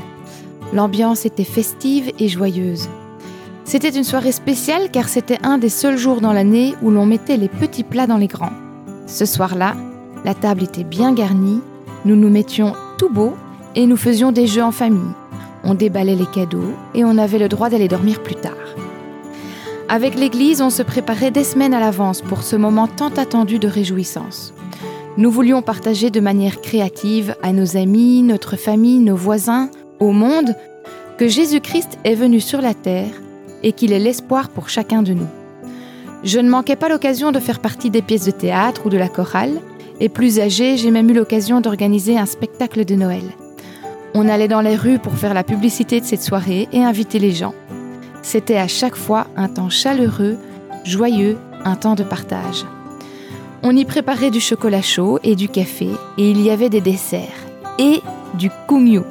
L'ambiance 0.74 1.28
était 1.28 1.44
festive 1.44 2.12
et 2.18 2.30
joyeuse. 2.30 2.90
C'était 3.64 3.90
une 3.90 4.04
soirée 4.04 4.32
spéciale 4.32 4.90
car 4.92 5.08
c'était 5.08 5.40
un 5.44 5.60
des 5.60 5.70
seuls 5.70 5.98
jours 5.98 6.20
dans 6.20 6.34
l'année 6.34 6.74
où 6.82 6.90
l'on 6.90 7.06
mettait 7.06 7.38
les 7.38 7.48
petits 7.48 7.84
plats 7.84 8.08
dans 8.08 8.18
les 8.18 8.28
grands. 8.28 8.54
Ce 9.06 9.26
soir-là, 9.26 9.76
la 10.26 10.34
table 10.34 10.64
était 10.64 10.84
bien 10.84 11.14
garnie, 11.14 11.62
nous 12.04 12.16
nous 12.16 12.30
mettions 12.30 12.74
tout 12.98 13.10
beau 13.10 13.36
et 13.76 13.86
nous 13.86 13.96
faisions 13.96 14.32
des 14.32 14.48
jeux 14.48 14.64
en 14.64 14.72
famille. 14.72 15.14
On 15.64 15.76
déballait 15.76 16.16
les 16.16 16.26
cadeaux 16.26 16.74
et 16.96 17.06
on 17.06 17.20
avait 17.20 17.38
le 17.38 17.48
droit 17.48 17.70
d'aller 17.70 17.88
dormir 17.88 18.24
plus 18.24 18.36
tard. 18.36 18.54
Avec 19.88 20.16
l'église, 20.16 20.64
on 20.64 20.72
se 20.72 20.82
préparait 20.82 21.30
des 21.30 21.44
semaines 21.44 21.76
à 21.76 21.80
l'avance 21.80 22.24
pour 22.24 22.42
ce 22.42 22.56
moment 22.56 22.88
tant 22.88 23.10
attendu 23.10 23.60
de 23.60 23.68
réjouissance. 23.68 24.52
Nous 25.18 25.30
voulions 25.30 25.62
partager 25.62 26.10
de 26.10 26.20
manière 26.20 26.60
créative 26.60 27.36
à 27.44 27.54
nos 27.54 27.78
amis, 27.78 28.24
notre 28.24 28.56
famille, 28.56 29.00
nos 29.00 29.16
voisins, 29.16 29.70
au 30.00 30.12
monde, 30.12 30.56
que 31.20 31.28
Jésus-Christ 31.28 32.00
est 32.04 32.16
venu 32.16 32.40
sur 32.42 32.62
la 32.62 32.74
terre 32.74 33.12
et 33.62 33.74
qu'il 33.74 33.94
est 33.94 34.00
l'espoir 34.00 34.50
pour 34.50 34.70
chacun 34.70 35.04
de 35.04 35.14
nous. 35.14 35.28
Je 36.24 36.40
ne 36.40 36.50
manquais 36.50 36.76
pas 36.76 36.90
l'occasion 36.90 37.32
de 37.32 37.40
faire 37.40 37.60
partie 37.60 37.92
des 37.92 38.02
pièces 38.02 38.26
de 38.26 38.32
théâtre 38.32 38.88
ou 38.88 38.90
de 38.90 38.98
la 38.98 39.08
chorale, 39.08 39.62
et 40.00 40.10
plus 40.10 40.40
âgée, 40.40 40.78
j'ai 40.78 40.92
même 40.92 41.10
eu 41.10 41.14
l'occasion 41.14 41.62
d'organiser 41.62 42.18
un 42.18 42.26
spectacle 42.26 42.86
de 42.86 42.96
Noël. 42.96 43.24
On 44.14 44.30
allait 44.30 44.48
dans 44.48 44.62
les 44.62 44.76
rues 44.76 45.00
pour 45.00 45.14
faire 45.14 45.34
la 45.34 45.44
publicité 45.44 46.00
de 46.00 46.06
cette 46.06 46.24
soirée 46.24 46.68
et 46.72 46.84
inviter 46.84 47.20
les 47.20 47.32
gens. 47.32 47.54
C'était 48.22 48.58
à 48.58 48.68
chaque 48.68 48.96
fois 48.96 49.28
un 49.36 49.50
temps 49.50 49.70
chaleureux, 49.70 50.38
joyeux, 50.84 51.38
un 51.64 51.76
temps 51.76 51.96
de 51.96 52.04
partage. 52.04 52.66
On 53.64 53.76
y 53.76 53.86
préparait 53.86 54.32
du 54.32 54.40
chocolat 54.40 54.82
chaud 54.82 55.20
et 55.24 55.36
du 55.36 55.50
café, 55.50 55.90
et 56.18 56.30
il 56.30 56.42
y 56.42 56.50
avait 56.50 56.70
des 56.70 56.82
desserts, 56.82 57.46
et 57.80 58.02
du 58.36 58.50
kungyu. 58.68 59.02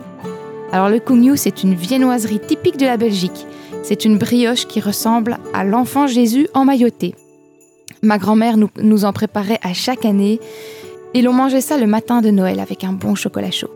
Alors 0.72 0.88
le 0.88 1.00
kungyu, 1.00 1.36
c'est 1.36 1.62
une 1.62 1.74
viennoiserie 1.74 2.40
typique 2.40 2.76
de 2.76 2.86
la 2.86 2.96
Belgique. 2.96 3.46
C'est 3.82 4.04
une 4.04 4.16
brioche 4.16 4.66
qui 4.66 4.80
ressemble 4.80 5.38
à 5.52 5.64
l'enfant 5.64 6.06
Jésus 6.06 6.48
emmailloté. 6.54 7.14
Ma 8.04 8.18
grand-mère 8.18 8.56
nous, 8.58 9.04
en 9.06 9.12
préparait 9.14 9.58
à 9.62 9.72
chaque 9.72 10.04
année 10.04 10.38
et 11.14 11.22
l'on 11.22 11.32
mangeait 11.32 11.62
ça 11.62 11.78
le 11.78 11.86
matin 11.86 12.20
de 12.20 12.28
Noël 12.28 12.60
avec 12.60 12.84
un 12.84 12.92
bon 12.92 13.14
chocolat 13.14 13.50
chaud. 13.50 13.70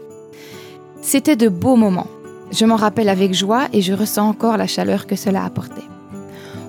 C'était 1.01 1.37
de 1.37 1.49
beaux 1.49 1.77
moments. 1.77 2.09
Je 2.53 2.67
m'en 2.67 2.77
rappelle 2.77 3.09
avec 3.09 3.33
joie 3.33 3.69
et 3.73 3.81
je 3.81 3.95
ressens 3.95 4.29
encore 4.29 4.59
la 4.59 4.67
chaleur 4.67 5.07
que 5.07 5.17
cela 5.17 5.45
apportait. 5.45 5.83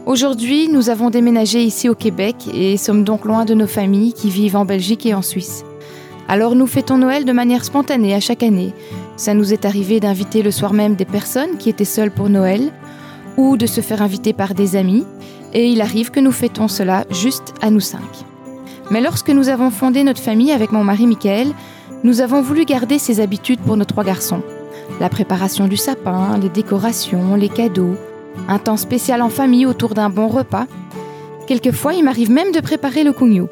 Aujourd'hui, 0.06 0.70
nous 0.70 0.90
avons 0.90 1.10
déménagé 1.10 1.62
ici 1.62 1.90
au 1.90 1.96
Québec 1.96 2.36
et 2.54 2.78
sommes 2.78 3.04
donc 3.04 3.26
loin 3.26 3.44
de 3.44 3.54
nos 3.54 3.68
familles 3.68 4.14
qui 4.14 4.30
vivent 4.30 4.56
en 4.56 4.66
Belgique 4.66 5.06
et 5.06 5.14
en 5.14 5.22
Suisse. 5.22 5.66
Alors 6.30 6.56
nous 6.56 6.68
fêtons 6.68 6.98
Noël 6.98 7.26
de 7.26 7.34
manière 7.34 7.66
spontanée 7.66 8.14
à 8.14 8.22
chaque 8.22 8.44
année. 8.44 8.74
Ça 9.18 9.34
nous 9.34 9.52
est 9.52 9.66
arrivé 9.66 10.00
d'inviter 10.00 10.44
le 10.44 10.52
soir 10.52 10.72
même 10.72 10.96
des 10.96 11.06
personnes 11.06 11.58
qui 11.58 11.70
étaient 11.70 11.84
seules 11.84 12.12
pour 12.12 12.30
Noël 12.30 12.72
ou 13.36 13.58
de 13.58 13.66
se 13.66 13.82
faire 13.82 14.02
inviter 14.02 14.32
par 14.32 14.54
des 14.54 14.78
amis 14.78 15.04
et 15.54 15.68
il 15.68 15.82
arrive 15.82 16.12
que 16.12 16.20
nous 16.20 16.32
fêtons 16.32 16.68
cela 16.68 17.06
juste 17.10 17.54
à 17.62 17.70
nous 17.70 17.80
cinq. 17.80 18.26
Mais 18.92 19.02
lorsque 19.02 19.30
nous 19.30 19.50
avons 19.50 19.70
fondé 19.70 20.04
notre 20.04 20.22
famille 20.22 20.52
avec 20.52 20.72
mon 20.72 20.84
mari 20.84 21.08
Michael, 21.08 21.54
nous 22.04 22.22
avons 22.22 22.42
voulu 22.42 22.66
garder 22.66 22.98
ces 22.98 23.20
habitudes 23.20 23.60
pour 23.60 23.78
nos 23.78 23.86
trois 23.86 24.04
garçons. 24.04 24.42
La 25.00 25.10
préparation 25.10 25.68
du 25.68 25.78
sapin, 25.78 26.38
les 26.42 26.50
décorations, 26.50 27.36
les 27.36 27.50
cadeaux, 27.50 27.96
un 28.48 28.58
temps 28.58 28.78
spécial 28.78 29.22
en 29.22 29.30
famille 29.30 29.66
autour 29.66 29.94
d'un 29.94 30.10
bon 30.10 30.28
repas. 30.28 30.66
Quelquefois, 31.48 31.94
il 31.94 32.04
m'arrive 32.04 32.32
même 32.32 32.52
de 32.52 32.60
préparer 32.60 33.04
le 33.04 33.14
cugnou. 33.14 33.48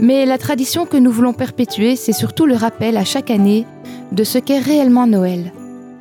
Mais 0.00 0.26
la 0.26 0.38
tradition 0.38 0.86
que 0.86 0.96
nous 0.96 1.10
voulons 1.10 1.32
perpétuer, 1.32 1.96
c'est 1.96 2.12
surtout 2.12 2.46
le 2.46 2.56
rappel 2.56 2.96
à 2.96 3.04
chaque 3.04 3.30
année 3.30 3.66
de 4.12 4.24
ce 4.24 4.38
qu'est 4.38 4.58
réellement 4.58 5.06
Noël. 5.06 5.52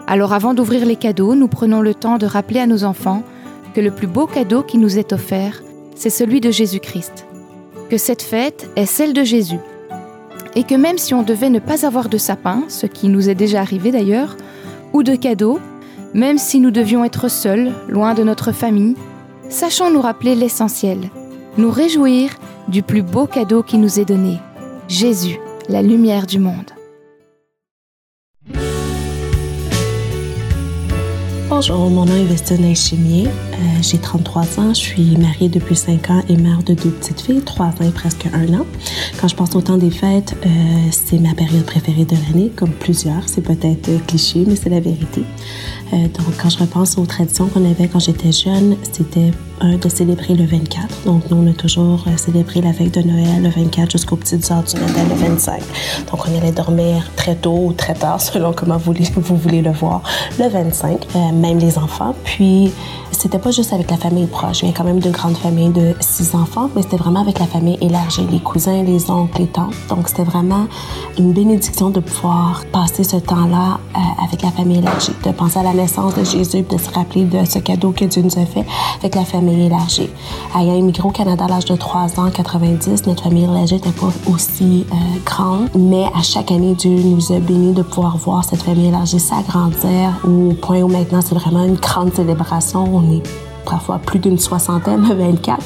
Alors 0.08 0.34
avant 0.34 0.54
d'ouvrir 0.54 0.86
les 0.86 0.96
cadeaux, 0.96 1.36
nous 1.36 1.48
prenons 1.48 1.82
le 1.82 1.94
temps 1.94 2.18
de 2.18 2.26
rappeler 2.26 2.60
à 2.60 2.68
nos 2.68 2.84
enfants 2.84 3.24
que 3.74 3.82
le 3.82 3.92
plus 3.92 4.08
beau 4.08 4.28
cadeau 4.28 4.64
qui 4.64 4.78
nous 4.78 4.98
est 4.98 5.14
offert, 5.14 5.64
c'est 5.96 6.10
celui 6.10 6.42
de 6.42 6.52
Jésus-Christ. 6.52 7.26
Que 7.90 7.98
cette 7.98 8.22
fête 8.22 8.70
est 8.76 8.86
celle 8.86 9.14
de 9.14 9.24
Jésus. 9.24 9.60
Et 10.56 10.64
que 10.64 10.76
même 10.76 10.98
si 10.98 11.14
on 11.14 11.24
devait 11.24 11.50
ne 11.50 11.60
pas 11.60 11.86
avoir 11.86 12.10
de 12.10 12.18
sapin, 12.18 12.64
ce 12.68 12.86
qui 12.86 13.10
nous 13.10 13.30
est 13.30 13.36
déjà 13.36 13.62
arrivé 13.62 13.92
d'ailleurs, 13.92 14.38
ou 14.94 15.04
de 15.04 15.16
cadeaux, 15.16 15.60
même 16.14 16.38
si 16.38 16.60
nous 16.60 16.72
devions 16.72 17.04
être 17.04 17.28
seuls, 17.28 17.74
loin 17.88 18.14
de 18.14 18.24
notre 18.24 18.52
famille, 18.52 18.96
sachons 19.50 19.92
nous 19.92 20.02
rappeler 20.02 20.36
l'essentiel, 20.36 21.10
nous 21.58 21.72
réjouir 21.72 22.32
du 22.68 22.84
plus 22.84 23.02
beau 23.02 23.26
cadeau 23.26 23.64
qui 23.64 23.78
nous 23.78 24.00
est 24.00 24.06
donné, 24.06 24.38
Jésus, 24.88 25.40
la 25.70 25.82
lumière 25.82 26.28
du 26.28 26.40
monde. 26.40 26.72
Bonjour, 31.50 31.90
mon 31.90 32.06
nom 32.06 32.16
est 32.16 32.26
Vestine 32.26 32.76
Chimier. 32.76 33.28
Euh, 33.64 33.66
j'ai 33.82 33.98
33 33.98 34.60
ans, 34.60 34.74
je 34.74 34.80
suis 34.80 35.18
mariée 35.18 35.48
depuis 35.48 35.76
5 35.76 36.10
ans 36.10 36.22
et 36.28 36.36
mère 36.36 36.64
de 36.64 36.74
deux 36.74 36.90
petites 36.90 37.22
filles, 37.22 37.42
3 37.42 37.68
ans 37.68 37.72
et 37.88 37.92
presque 37.92 38.28
1 38.34 38.54
an. 38.54 38.66
Quand 39.20 39.28
je 39.28 39.36
pense 39.36 39.56
au 39.56 39.62
temps 39.62 39.78
des 39.78 39.92
fêtes, 39.92 40.36
euh, 40.46 40.50
c'est 40.92 41.20
ma 41.20 41.34
période 41.34 41.66
préférée 41.66 42.06
de 42.06 42.16
l'année, 42.28 42.52
comme 42.56 42.72
plusieurs. 42.72 43.28
C'est 43.28 43.42
peut-être 43.42 43.90
cliché, 44.06 44.44
mais 44.46 44.56
c'est 44.56 44.70
la 44.70 44.82
vérité. 44.82 45.24
Euh, 45.94 46.08
donc, 46.08 46.36
quand 46.42 46.50
je 46.50 46.58
repense 46.58 46.98
aux 46.98 47.06
traditions 47.06 47.48
qu'on 47.48 47.70
avait 47.70 47.88
quand 47.88 48.00
j'étais 48.00 48.32
jeune, 48.32 48.76
c'était 48.92 49.32
de 49.62 49.90
célébrer 49.90 50.34
le 50.34 50.46
24. 50.46 51.06
Donc, 51.06 51.30
nous, 51.30 51.38
on 51.38 51.50
a 51.50 51.54
toujours 51.54 52.04
célébré 52.18 52.60
la 52.62 52.72
veille 52.72 52.90
de 52.90 53.02
Noël, 53.02 53.42
le 53.42 53.50
24, 53.50 53.92
jusqu'aux 53.92 54.18
petites 54.18 54.52
heures 54.52 54.64
du 54.64 54.76
matin, 54.80 55.04
le 55.10 55.16
25. 55.16 55.62
Donc, 56.12 56.28
on 56.28 56.38
allait 56.38 56.52
dormir 56.52 57.10
très 57.16 57.36
tôt 57.36 57.68
ou 57.68 57.74
très 57.74 57.94
tard, 57.94 58.20
selon 58.22 58.52
comment 58.52 58.78
vous 58.78 58.94
voulez, 59.38 59.62
le 59.62 59.72
voir, 59.72 60.02
le 60.38 60.50
25, 60.50 61.08
même 61.34 61.60
les 61.60 61.78
enfants. 61.78 62.14
Puis, 62.26 62.72
c'était 63.12 63.40
pas 63.40 63.52
juste 63.52 63.72
avec 63.72 63.90
la 63.90 63.96
famille 63.96 64.26
proche. 64.26 64.64
Il 64.64 64.68
y 64.68 64.72
a 64.72 64.74
quand 64.74 64.84
même 64.84 65.00
de 65.00 65.10
grandes 65.10 65.38
familles 65.38 65.70
de 65.70 65.94
six 66.02 66.36
enfants, 66.36 66.70
mais 66.76 66.82
c'était 66.82 66.98
vraiment 66.98 67.22
avec 67.22 67.40
la 67.40 67.46
famille 67.46 67.78
élargie, 67.80 68.28
les 68.30 68.40
cousins, 68.40 68.84
les 68.84 69.10
oncles, 69.10 69.40
les 69.40 69.48
tantes. 69.48 69.76
Donc, 69.88 70.10
c'était 70.10 70.24
vraiment 70.24 70.68
une 71.18 71.32
bénédiction 71.32 71.90
de 71.90 72.02
pouvoir 72.02 72.66
passer 72.74 73.06
ce 73.06 73.18
temps-là 73.18 73.80
euh, 73.96 74.26
avec 74.26 74.42
la 74.42 74.52
famille 74.52 74.80
élargie, 74.80 75.14
de 75.24 75.32
penser 75.32 75.60
à 75.60 75.64
la 75.64 75.74
de 75.84 76.24
Jésus, 76.24 76.62
de 76.62 76.78
se 76.78 76.90
rappeler 76.92 77.26
de 77.26 77.44
ce 77.46 77.60
cadeau 77.60 77.92
que 77.92 78.06
Dieu 78.06 78.22
nous 78.22 78.40
a 78.40 78.46
fait 78.46 78.66
avec 79.00 79.16
la 79.16 79.26
famille 79.26 79.66
élargie. 79.66 80.10
Ayant 80.58 80.76
immigré 80.76 81.04
au 81.04 81.12
Canada 81.12 81.44
à 81.46 81.48
l'âge 81.50 81.66
de 81.66 81.76
3 81.76 82.20
ans, 82.20 82.30
90, 82.34 83.06
notre 83.06 83.24
famille 83.24 83.44
élargie 83.44 83.76
n'était 83.76 83.92
pas 83.92 84.08
aussi 84.32 84.86
euh, 84.92 84.96
grande, 85.26 85.68
mais 85.76 86.06
à 86.16 86.22
chaque 86.22 86.52
année, 86.52 86.74
Dieu 86.74 86.92
nous 86.92 87.34
a 87.34 87.40
bénis 87.40 87.74
de 87.74 87.82
pouvoir 87.82 88.16
voir 88.18 88.46
cette 88.46 88.62
famille 88.62 88.88
élargie 88.88 89.20
s'agrandir 89.20 90.22
au 90.24 90.54
point 90.54 90.82
où 90.82 90.88
maintenant 90.88 91.20
c'est 91.22 91.36
vraiment 91.36 91.66
une 91.66 91.76
grande 91.76 92.14
célébration. 92.14 92.86
On 92.94 93.12
est 93.12 93.24
parfois 93.66 94.00
plus 94.00 94.20
d'une 94.20 94.40
soixantaine, 94.40 95.02
24. 95.18 95.60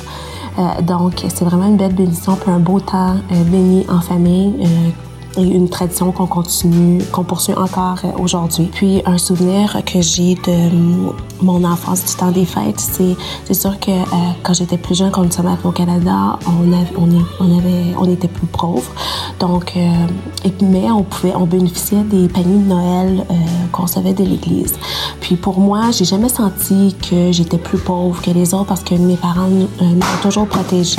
Euh, 0.57 0.81
donc, 0.81 1.23
c'est 1.27 1.45
vraiment 1.45 1.67
une 1.67 1.77
belle 1.77 1.93
bénédiction, 1.93 2.35
puis 2.35 2.49
un 2.49 2.59
beau 2.59 2.79
temps 2.79 3.17
euh, 3.31 3.43
béni 3.43 3.85
en 3.87 4.01
famille, 4.01 4.55
et 5.37 5.43
une 5.43 5.69
tradition 5.69 6.11
qu'on 6.11 6.27
continue, 6.27 7.03
qu'on 7.11 7.23
poursuit 7.23 7.53
encore 7.53 7.99
aujourd'hui. 8.19 8.69
Puis 8.73 9.01
un 9.05 9.17
souvenir 9.17 9.81
que 9.85 10.01
j'ai 10.01 10.35
de 10.35 10.69
mon 11.41 11.63
enfance 11.63 12.05
du 12.05 12.13
temps 12.13 12.31
des 12.31 12.45
fêtes, 12.45 12.79
c'est 12.79 13.53
sûr 13.53 13.79
que 13.79 13.91
euh, 13.91 14.05
quand 14.43 14.53
j'étais 14.53 14.77
plus 14.77 14.95
jeune, 14.95 15.11
quand 15.11 15.23
nous 15.23 15.31
sommes 15.31 15.47
arrivés 15.47 15.67
au 15.67 15.71
Canada, 15.71 16.39
on 16.47 18.09
était 18.09 18.27
plus 18.27 18.47
pauvres. 18.47 18.91
Donc 19.39 19.73
euh, 19.75 19.91
mais 20.61 20.89
on 20.89 21.03
pouvait 21.03 21.33
on 21.35 21.45
bénéficiait 21.45 22.03
des 22.03 22.27
paniers 22.27 22.59
de 22.59 22.69
Noël 22.69 23.25
euh, 23.29 23.33
qu'on 23.71 23.83
recevait 23.83 24.13
de 24.13 24.23
l'église. 24.23 24.73
Puis 25.21 25.35
pour 25.35 25.59
moi, 25.59 25.91
j'ai 25.91 26.05
jamais 26.05 26.29
senti 26.29 26.95
que 27.09 27.31
j'étais 27.31 27.57
plus 27.57 27.77
pauvre 27.77 28.21
que 28.21 28.31
les 28.31 28.53
autres 28.53 28.65
parce 28.65 28.83
que 28.83 28.95
mes 28.95 29.17
parents 29.17 29.47
nous, 29.47 29.67
nous 29.81 29.97
ont 29.97 30.21
toujours 30.21 30.47
protégés 30.47 30.97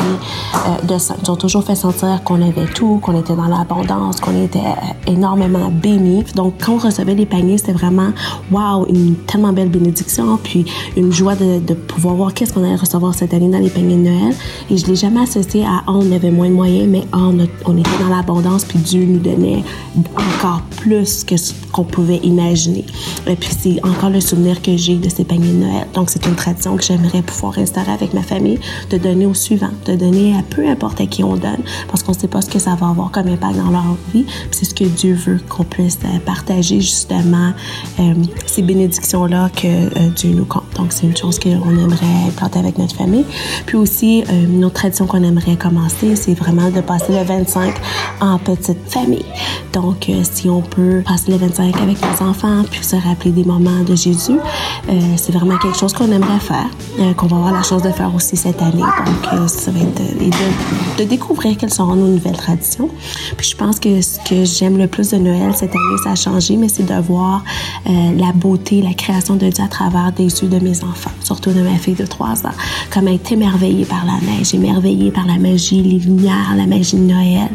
de. 0.86 0.94
Ils 1.22 1.30
ont 1.30 1.36
toujours 1.36 1.64
fait 1.64 1.74
sentir 1.74 2.22
qu'on 2.24 2.42
avait 2.42 2.66
tout, 2.66 2.98
qu'on 3.02 3.18
était 3.18 3.34
dans 3.34 3.46
l'abondance, 3.46 4.20
qu'on 4.20 4.42
était 4.42 4.60
énormément 5.06 5.70
bénis. 5.70 6.24
Donc, 6.34 6.54
quand 6.64 6.74
on 6.74 6.78
recevait 6.78 7.14
les 7.14 7.26
paniers, 7.26 7.58
c'était 7.58 7.72
vraiment, 7.72 8.10
wow, 8.50 8.86
une 8.88 9.16
tellement 9.26 9.52
belle 9.52 9.70
bénédiction, 9.70 10.27
puis 10.36 10.64
une 10.96 11.12
joie 11.12 11.34
de, 11.34 11.74
pouvoir 11.74 12.14
voir 12.14 12.34
qu'est-ce 12.34 12.52
qu'on 12.52 12.64
allait 12.64 12.76
recevoir 12.76 13.14
cette 13.14 13.32
année 13.34 13.48
dans 13.48 13.58
les 13.58 13.70
paniers 13.70 13.96
de 13.96 14.10
Noël. 14.10 14.34
Et 14.70 14.76
je 14.76 14.86
l'ai 14.86 14.96
jamais 14.96 15.20
associé 15.20 15.64
à, 15.64 15.82
oh, 15.86 16.00
on 16.02 16.12
avait 16.12 16.30
moins 16.30 16.48
de 16.48 16.54
moyens, 16.54 16.88
mais 16.88 17.02
oh, 17.14 17.32
on, 17.66 17.76
était 17.76 17.98
dans 18.00 18.08
l'abondance, 18.08 18.64
puis 18.64 18.78
Dieu 18.78 19.04
nous 19.04 19.18
donnait 19.18 19.64
encore 19.96 20.62
plus 20.76 21.24
que 21.24 21.36
ce 21.36 21.52
qu'on 21.72 21.84
pouvait 21.84 22.18
imaginer. 22.18 22.84
Et 23.26 23.36
puis, 23.36 23.50
c'est 23.58 23.84
encore 23.84 24.10
le 24.10 24.20
souvenir 24.20 24.60
que 24.62 24.76
j'ai 24.76 24.96
de 24.96 25.08
ces 25.08 25.24
paniers 25.24 25.52
de 25.52 25.64
Noël. 25.64 25.86
Donc, 25.94 26.10
c'est 26.10 26.24
une 26.26 26.34
tradition 26.34 26.76
que 26.76 26.82
j'aimerais 26.82 27.22
pouvoir 27.22 27.58
instaurer 27.58 27.92
avec 27.92 28.14
ma 28.14 28.22
famille, 28.22 28.58
de 28.90 28.98
donner 28.98 29.26
au 29.26 29.34
suivant, 29.34 29.70
de 29.86 29.94
donner 29.94 30.36
à 30.36 30.42
peu 30.42 30.66
importe 30.68 31.00
à 31.00 31.06
qui 31.06 31.24
on 31.24 31.36
donne, 31.36 31.62
parce 31.88 32.02
qu'on 32.02 32.12
ne 32.12 32.18
sait 32.18 32.28
pas 32.28 32.42
ce 32.42 32.50
que 32.50 32.58
ça 32.58 32.74
va 32.74 32.88
avoir 32.88 33.10
comme 33.10 33.28
impact 33.28 33.56
dans 33.56 33.70
leur 33.70 33.96
vie. 34.12 34.26
C'est 34.50 34.64
ce 34.64 34.74
que 34.74 34.84
Dieu 34.84 35.14
veut 35.14 35.40
qu'on 35.48 35.64
puisse 35.64 35.98
euh, 36.04 36.18
partager 36.24 36.80
justement 36.80 37.52
euh, 38.00 38.14
ces 38.46 38.62
bénédictions-là 38.62 39.50
que 39.50 39.66
euh, 39.66 40.10
Donc, 40.24 40.92
c'est 40.92 41.06
une 41.06 41.16
chose 41.16 41.38
qu'on 41.38 41.48
aimerait 41.48 42.30
planter 42.36 42.58
avec 42.58 42.78
notre 42.78 42.94
famille. 42.94 43.24
Puis 43.66 43.76
aussi, 43.76 44.24
euh, 44.28 44.44
une 44.44 44.64
autre 44.64 44.74
tradition 44.74 45.06
qu'on 45.06 45.22
aimerait 45.22 45.56
commencer, 45.56 46.16
c'est 46.16 46.34
vraiment 46.34 46.70
de 46.70 46.80
passer 46.80 47.12
le 47.12 47.22
25 47.22 47.74
en 48.20 48.38
petite 48.38 48.78
famille. 48.88 49.24
Donc, 49.72 50.08
euh, 50.08 50.22
si 50.30 50.48
on 50.48 50.60
peut 50.60 51.02
passer 51.06 51.30
le 51.30 51.36
25 51.36 51.76
avec 51.80 51.98
nos 52.02 52.26
enfants, 52.26 52.64
puis 52.68 52.82
se 52.82 52.96
rappeler 52.96 53.30
des 53.30 53.44
moments 53.44 53.82
de 53.86 53.94
Jésus, 53.94 54.38
euh, 54.88 55.00
c'est 55.16 55.32
vraiment 55.32 55.56
quelque 55.58 55.78
chose 55.78 55.92
qu'on 55.92 56.10
aimerait 56.10 56.40
faire, 56.40 57.14
qu'on 57.16 57.26
va 57.26 57.36
avoir 57.36 57.52
la 57.52 57.62
chance 57.62 57.82
de 57.82 57.90
faire 57.90 58.12
aussi 58.14 58.36
cette 58.36 58.60
année. 58.60 58.82
Donc, 58.82 59.48
ça 59.48 59.70
va 59.70 59.78
être 59.80 60.18
de, 60.18 61.02
de 61.02 61.08
découvrir 61.08 61.56
quelles 61.56 61.72
seront 61.72 61.94
nos 61.94 62.08
nouvelles 62.08 62.36
traditions. 62.36 62.88
Puis, 63.36 63.50
je 63.50 63.56
pense 63.56 63.78
que 63.78 64.00
ce 64.00 64.18
que 64.28 64.44
j'aime 64.44 64.78
le 64.78 64.88
plus 64.88 65.10
de 65.10 65.18
Noël 65.18 65.54
cette 65.54 65.70
année, 65.70 65.98
ça 66.02 66.10
a 66.10 66.16
changé, 66.16 66.56
mais 66.56 66.68
c'est 66.68 66.86
de 66.86 67.00
voir 67.00 67.44
la 67.86 68.32
beauté, 68.34 68.82
la 68.82 68.94
création 68.94 69.36
de 69.36 69.48
Dieu 69.48 69.64
à 69.64 69.68
travers 69.68 70.07
des 70.10 70.24
yeux 70.24 70.48
de 70.48 70.58
mes 70.58 70.82
enfants, 70.84 71.10
surtout 71.22 71.52
de 71.52 71.60
ma 71.60 71.76
fille 71.76 71.94
de 71.94 72.06
3 72.06 72.46
ans. 72.46 72.54
Comme 72.90 73.08
est 73.08 73.32
émerveillée 73.32 73.84
par 73.84 74.04
la 74.04 74.18
neige, 74.26 74.54
émerveillée 74.54 75.10
par 75.10 75.26
la 75.26 75.38
magie, 75.38 75.82
les 75.82 75.98
lumières, 75.98 76.54
la 76.56 76.66
magie 76.66 76.96
de 76.96 77.02
Noël, 77.02 77.48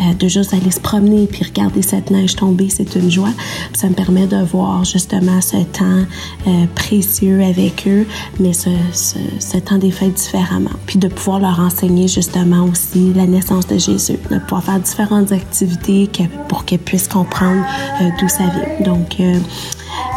euh, 0.00 0.14
de 0.14 0.28
juste 0.28 0.54
aller 0.54 0.70
se 0.70 0.80
promener 0.80 1.26
puis 1.26 1.44
regarder 1.44 1.82
cette 1.82 2.10
neige 2.10 2.36
tomber, 2.36 2.68
c'est 2.68 2.94
une 2.96 3.10
joie. 3.10 3.32
Ça 3.74 3.88
me 3.88 3.94
permet 3.94 4.26
de 4.26 4.42
voir 4.42 4.84
justement 4.84 5.40
ce 5.40 5.56
temps 5.56 6.04
euh, 6.46 6.66
précieux 6.74 7.42
avec 7.42 7.86
eux, 7.86 8.06
mais 8.40 8.52
ce, 8.52 9.58
temps 9.58 9.78
des 9.78 9.90
fêtes 9.90 10.14
différemment. 10.14 10.70
Puis 10.86 10.98
de 10.98 11.08
pouvoir 11.08 11.40
leur 11.40 11.60
enseigner 11.60 12.08
justement 12.08 12.64
aussi 12.64 13.12
la 13.14 13.26
naissance 13.26 13.66
de 13.66 13.78
Jésus, 13.78 14.18
de 14.30 14.38
pouvoir 14.38 14.64
faire 14.64 14.80
différentes 14.80 15.32
activités 15.32 16.08
pour 16.48 16.64
qu'elles 16.64 16.78
puissent 16.78 17.08
comprendre 17.08 17.64
euh, 18.00 18.08
d'où 18.20 18.28
ça 18.28 18.44
vient. 18.44 18.92
Donc, 18.92 19.16
euh, 19.20 19.38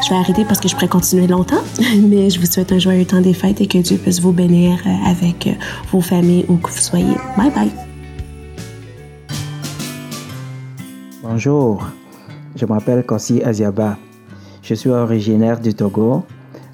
je 0.04 0.10
vais 0.10 0.16
arrêter 0.16 0.46
parce 0.46 0.60
que 0.60 0.68
je 0.68 0.76
pourrais 0.76 0.88
continuer 0.88 1.28
longtemps, 1.28 1.64
mais 2.02 2.30
je 2.30 2.40
vous 2.40 2.46
souhaite 2.46 2.72
un 2.72 2.80
joyeux 2.80 3.06
temps 3.06 3.22
des 3.22 3.34
fêtes 3.34 3.60
et 3.62 3.68
que 3.68 3.78
Dieu 3.80 3.98
puisse 3.98 4.20
vous 4.22 4.32
bénir 4.32 4.80
euh, 4.86 5.10
avec 5.10 5.48
euh, 5.48 5.52
vos 5.92 6.02
familles 6.02 6.46
où 6.48 6.58
que 6.58 6.70
vous 6.70 6.78
soyez. 6.78 7.16
Bye 7.38 7.52
bye. 7.52 7.72
Bonjour, 11.24 11.86
je 12.56 12.66
m'appelle 12.66 13.06
Kossi 13.06 13.42
Aziaba. 13.44 13.98
Je 14.62 14.74
suis 14.74 14.90
originaire 14.90 15.60
du 15.60 15.74
Togo, 15.74 16.24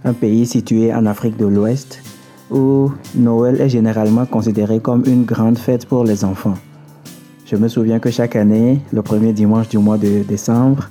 un 0.04 0.14
pays 0.14 0.46
situé 0.46 0.94
en 0.94 1.06
Afrique 1.06 1.38
de 1.38 1.46
l'Ouest, 1.46 2.02
où 2.52 2.92
Noël 3.16 3.60
est 3.60 3.70
généralement 3.70 4.26
considéré 4.26 4.80
comme 4.80 5.04
une 5.08 5.24
grande 5.24 5.58
fête 5.58 5.86
pour 5.86 6.04
les 6.04 6.24
enfants. 6.24 6.56
Je 7.46 7.56
me 7.56 7.68
souviens 7.68 8.00
que 8.00 8.12
chaque 8.12 8.36
année, 8.36 8.82
le 8.92 9.02
premier 9.02 9.34
dimanche 9.34 9.70
du 9.70 9.78
mois 9.78 9.98
de 9.98 10.24
décembre, 10.24 10.90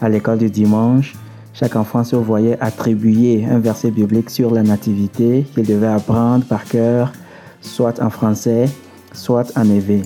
à 0.00 0.08
l'école 0.08 0.38
du 0.38 0.50
dimanche, 0.50 1.14
Chaque 1.54 1.76
enfant 1.76 2.02
se 2.02 2.16
voyait 2.16 2.58
attribuer 2.60 3.46
un 3.48 3.60
verset 3.60 3.92
biblique 3.92 4.28
sur 4.28 4.52
la 4.52 4.64
nativité 4.64 5.46
qu'il 5.54 5.64
devait 5.64 5.86
apprendre 5.86 6.44
par 6.44 6.64
cœur, 6.64 7.12
soit 7.60 8.02
en 8.02 8.10
français, 8.10 8.68
soit 9.12 9.56
en 9.56 9.70
évé. 9.70 10.02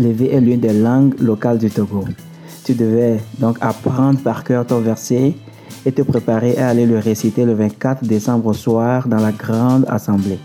L'évé 0.00 0.34
est 0.34 0.40
l'une 0.40 0.58
des 0.58 0.72
langues 0.72 1.14
locales 1.20 1.58
du 1.58 1.70
Togo. 1.70 2.04
Tu 2.64 2.74
devais 2.74 3.20
donc 3.38 3.56
apprendre 3.60 4.18
par 4.18 4.42
cœur 4.42 4.66
ton 4.66 4.80
verset 4.80 5.34
et 5.86 5.92
te 5.92 6.02
préparer 6.02 6.58
à 6.58 6.70
aller 6.70 6.86
le 6.86 6.98
réciter 6.98 7.44
le 7.44 7.54
24 7.54 8.04
décembre 8.04 8.46
au 8.46 8.52
soir 8.52 9.06
dans 9.06 9.20
la 9.20 9.30
grande 9.30 9.86
assemblée. 9.88 10.40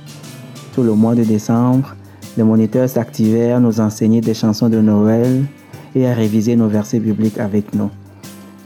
Tout 0.75 0.83
le 0.83 0.93
mois 0.93 1.15
de 1.15 1.23
décembre, 1.23 1.95
les 2.37 2.43
moniteurs 2.43 2.87
s'activèrent 2.87 3.59
nous 3.59 3.79
enseigner 3.79 4.21
des 4.21 4.35
chansons 4.35 4.69
de 4.69 4.79
Noël 4.79 5.43
et 5.95 6.07
à 6.07 6.13
réviser 6.13 6.55
nos 6.55 6.67
versets 6.67 6.99
bibliques 6.99 7.39
avec 7.39 7.73
nous. 7.73 7.89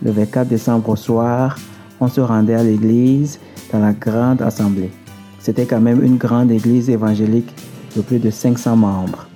Le 0.01 0.11
24 0.11 0.47
décembre 0.47 0.89
au 0.89 0.95
soir, 0.95 1.57
on 1.99 2.07
se 2.07 2.21
rendait 2.21 2.53
à 2.53 2.63
l'église 2.63 3.39
dans 3.71 3.79
la 3.79 3.93
grande 3.93 4.41
assemblée. 4.41 4.91
C'était 5.39 5.65
quand 5.65 5.81
même 5.81 6.03
une 6.03 6.17
grande 6.17 6.51
église 6.51 6.89
évangélique 6.89 7.53
de 7.95 8.01
plus 8.01 8.19
de 8.19 8.29
500 8.29 8.75
membres. 8.75 9.27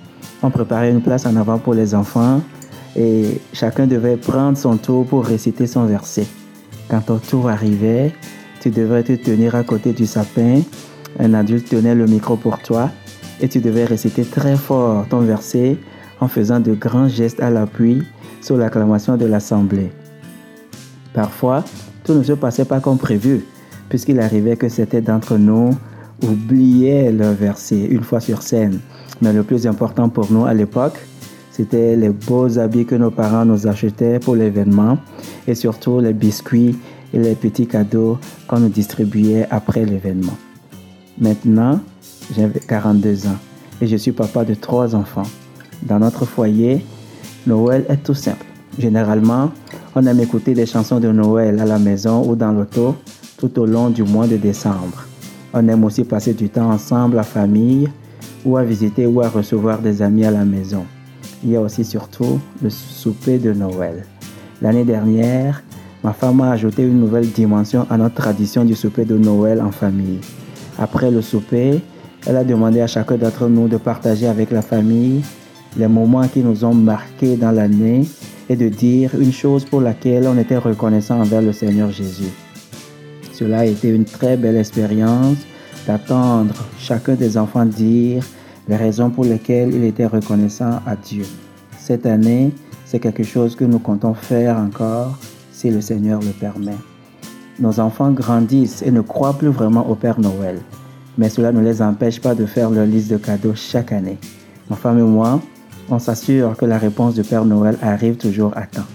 On 0.42 0.50
préparait 0.50 0.90
une 0.90 1.02
place 1.02 1.26
en 1.26 1.36
avant 1.36 1.58
pour 1.58 1.74
les 1.74 1.94
enfants 1.94 2.40
et 2.96 3.40
chacun 3.52 3.86
devait 3.86 4.16
prendre 4.16 4.56
son 4.56 4.76
tour 4.76 5.06
pour 5.06 5.24
réciter 5.24 5.66
son 5.66 5.84
verset. 5.84 6.26
Quand 6.88 7.00
ton 7.00 7.18
tour 7.18 7.48
arrivait, 7.48 8.12
tu 8.60 8.70
devais 8.70 9.02
te 9.02 9.12
tenir 9.12 9.54
à 9.54 9.64
côté 9.64 9.92
du 9.92 10.06
sapin. 10.06 10.60
Un 11.18 11.34
adulte 11.34 11.68
tenait 11.68 11.94
le 11.94 12.06
micro 12.06 12.36
pour 12.36 12.58
toi 12.58 12.90
et 13.40 13.48
tu 13.48 13.60
devais 13.60 13.84
réciter 13.84 14.24
très 14.24 14.56
fort 14.56 15.06
ton 15.08 15.20
verset 15.20 15.76
en 16.20 16.28
faisant 16.28 16.60
de 16.60 16.74
grands 16.74 17.08
gestes 17.08 17.40
à 17.40 17.50
l'appui 17.50 18.02
sur 18.40 18.56
l'acclamation 18.56 19.16
de 19.16 19.26
l'assemblée. 19.26 19.90
Parfois, 21.12 21.64
tout 22.04 22.14
ne 22.14 22.22
se 22.22 22.32
passait 22.32 22.64
pas 22.64 22.80
comme 22.80 22.98
prévu, 22.98 23.44
puisqu'il 23.88 24.20
arrivait 24.20 24.56
que 24.56 24.68
certains 24.68 25.00
d'entre 25.00 25.36
nous 25.36 25.70
oubliaient 26.22 27.12
leur 27.12 27.34
verset 27.34 27.86
une 27.90 28.02
fois 28.02 28.20
sur 28.20 28.42
scène. 28.42 28.80
Mais 29.20 29.32
le 29.32 29.42
plus 29.42 29.66
important 29.66 30.08
pour 30.08 30.32
nous 30.32 30.44
à 30.44 30.54
l'époque, 30.54 30.98
c'était 31.50 31.96
les 31.96 32.08
beaux 32.08 32.58
habits 32.58 32.86
que 32.86 32.94
nos 32.94 33.10
parents 33.10 33.44
nous 33.44 33.66
achetaient 33.66 34.18
pour 34.18 34.36
l'événement 34.36 34.98
et 35.46 35.54
surtout 35.54 36.00
les 36.00 36.14
biscuits 36.14 36.78
et 37.12 37.18
les 37.18 37.34
petits 37.34 37.66
cadeaux 37.66 38.18
qu'on 38.48 38.60
nous 38.60 38.68
distribuait 38.70 39.46
après 39.50 39.84
l'événement. 39.84 40.36
Maintenant, 41.18 41.78
j'ai 42.34 42.48
42 42.66 43.26
ans 43.26 43.36
et 43.80 43.86
je 43.86 43.96
suis 43.96 44.12
papa 44.12 44.44
de 44.44 44.54
trois 44.54 44.94
enfants. 44.94 45.26
Dans 45.82 45.98
notre 45.98 46.24
foyer, 46.24 46.84
Noël 47.46 47.84
est 47.88 48.02
tout 48.02 48.14
simple. 48.14 48.46
Généralement, 48.78 49.50
on 49.94 50.06
aime 50.06 50.20
écouter 50.20 50.54
des 50.54 50.64
chansons 50.64 51.00
de 51.00 51.08
Noël 51.08 51.60
à 51.60 51.66
la 51.66 51.78
maison 51.78 52.24
ou 52.26 52.34
dans 52.34 52.52
l'auto 52.52 52.96
tout 53.36 53.58
au 53.58 53.66
long 53.66 53.90
du 53.90 54.02
mois 54.02 54.26
de 54.26 54.36
décembre. 54.36 55.06
On 55.52 55.68
aime 55.68 55.84
aussi 55.84 56.04
passer 56.04 56.32
du 56.32 56.48
temps 56.48 56.70
ensemble 56.70 57.18
en 57.18 57.24
famille 57.24 57.88
ou 58.44 58.56
à 58.56 58.64
visiter 58.64 59.06
ou 59.06 59.20
à 59.20 59.28
recevoir 59.28 59.80
des 59.80 60.00
amis 60.00 60.24
à 60.24 60.30
la 60.30 60.44
maison. 60.44 60.84
Il 61.44 61.50
y 61.50 61.56
a 61.56 61.60
aussi 61.60 61.84
surtout 61.84 62.40
le 62.62 62.70
souper 62.70 63.38
de 63.38 63.52
Noël. 63.52 64.06
L'année 64.62 64.84
dernière, 64.84 65.62
ma 66.02 66.12
femme 66.12 66.40
a 66.40 66.52
ajouté 66.52 66.82
une 66.84 67.00
nouvelle 67.00 67.28
dimension 67.28 67.86
à 67.90 67.98
notre 67.98 68.14
tradition 68.14 68.64
du 68.64 68.74
souper 68.74 69.04
de 69.04 69.18
Noël 69.18 69.60
en 69.60 69.72
famille. 69.72 70.20
Après 70.78 71.10
le 71.10 71.20
souper, 71.20 71.80
elle 72.26 72.36
a 72.36 72.44
demandé 72.44 72.80
à 72.80 72.86
chacun 72.86 73.16
d'entre 73.16 73.48
nous 73.48 73.68
de 73.68 73.76
partager 73.76 74.26
avec 74.26 74.52
la 74.52 74.62
famille 74.62 75.22
les 75.76 75.88
moments 75.88 76.26
qui 76.28 76.40
nous 76.40 76.64
ont 76.64 76.74
marqués 76.74 77.36
dans 77.36 77.50
l'année 77.50 78.06
et 78.48 78.56
de 78.56 78.68
dire 78.68 79.10
une 79.18 79.32
chose 79.32 79.64
pour 79.64 79.80
laquelle 79.80 80.26
on 80.26 80.38
était 80.38 80.56
reconnaissant 80.56 81.20
envers 81.20 81.42
le 81.42 81.52
Seigneur 81.52 81.90
Jésus. 81.90 82.30
Cela 83.32 83.60
a 83.60 83.64
été 83.64 83.88
une 83.88 84.04
très 84.04 84.36
belle 84.36 84.56
expérience 84.56 85.38
d'attendre 85.86 86.54
chacun 86.78 87.14
des 87.14 87.36
enfants 87.38 87.64
dire 87.64 88.24
les 88.68 88.76
raisons 88.76 89.10
pour 89.10 89.24
lesquelles 89.24 89.74
il 89.74 89.84
était 89.84 90.06
reconnaissant 90.06 90.80
à 90.86 90.94
Dieu. 90.96 91.24
Cette 91.78 92.06
année, 92.06 92.52
c'est 92.84 93.00
quelque 93.00 93.24
chose 93.24 93.56
que 93.56 93.64
nous 93.64 93.78
comptons 93.78 94.14
faire 94.14 94.56
encore 94.58 95.18
si 95.50 95.70
le 95.70 95.80
Seigneur 95.80 96.20
le 96.20 96.30
permet. 96.30 96.76
Nos 97.58 97.80
enfants 97.80 98.12
grandissent 98.12 98.82
et 98.82 98.90
ne 98.90 99.00
croient 99.00 99.36
plus 99.36 99.48
vraiment 99.48 99.88
au 99.88 99.94
Père 99.94 100.20
Noël, 100.20 100.60
mais 101.18 101.28
cela 101.28 101.52
ne 101.52 101.60
les 101.60 101.82
empêche 101.82 102.20
pas 102.20 102.34
de 102.34 102.46
faire 102.46 102.70
leur 102.70 102.86
liste 102.86 103.10
de 103.10 103.16
cadeaux 103.16 103.54
chaque 103.54 103.92
année. 103.92 104.18
Ma 104.70 104.76
femme 104.76 104.98
et 104.98 105.02
moi, 105.02 105.40
on 105.88 105.98
s'assure 105.98 106.56
que 106.56 106.64
la 106.64 106.78
réponse 106.78 107.14
du 107.14 107.22
Père 107.22 107.44
Noël 107.44 107.76
arrive 107.82 108.16
toujours 108.16 108.56
à 108.56 108.66
temps. 108.66 108.86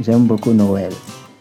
J'aime 0.00 0.24
beaucoup 0.24 0.52
Noël, 0.52 0.92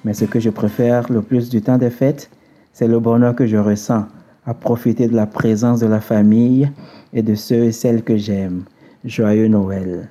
mais 0.03 0.13
ce 0.13 0.25
que 0.25 0.39
je 0.39 0.49
préfère 0.49 1.11
le 1.11 1.21
plus 1.21 1.49
du 1.49 1.61
temps 1.61 1.77
des 1.77 1.89
fêtes, 1.89 2.29
c'est 2.73 2.87
le 2.87 2.99
bonheur 2.99 3.35
que 3.35 3.47
je 3.47 3.57
ressens 3.57 4.05
à 4.45 4.53
profiter 4.53 5.07
de 5.07 5.15
la 5.15 5.25
présence 5.25 5.79
de 5.79 5.87
la 5.87 5.99
famille 5.99 6.71
et 7.13 7.21
de 7.21 7.35
ceux 7.35 7.65
et 7.65 7.71
celles 7.71 8.03
que 8.03 8.17
j'aime. 8.17 8.63
Joyeux 9.03 9.47
Noël. 9.47 10.09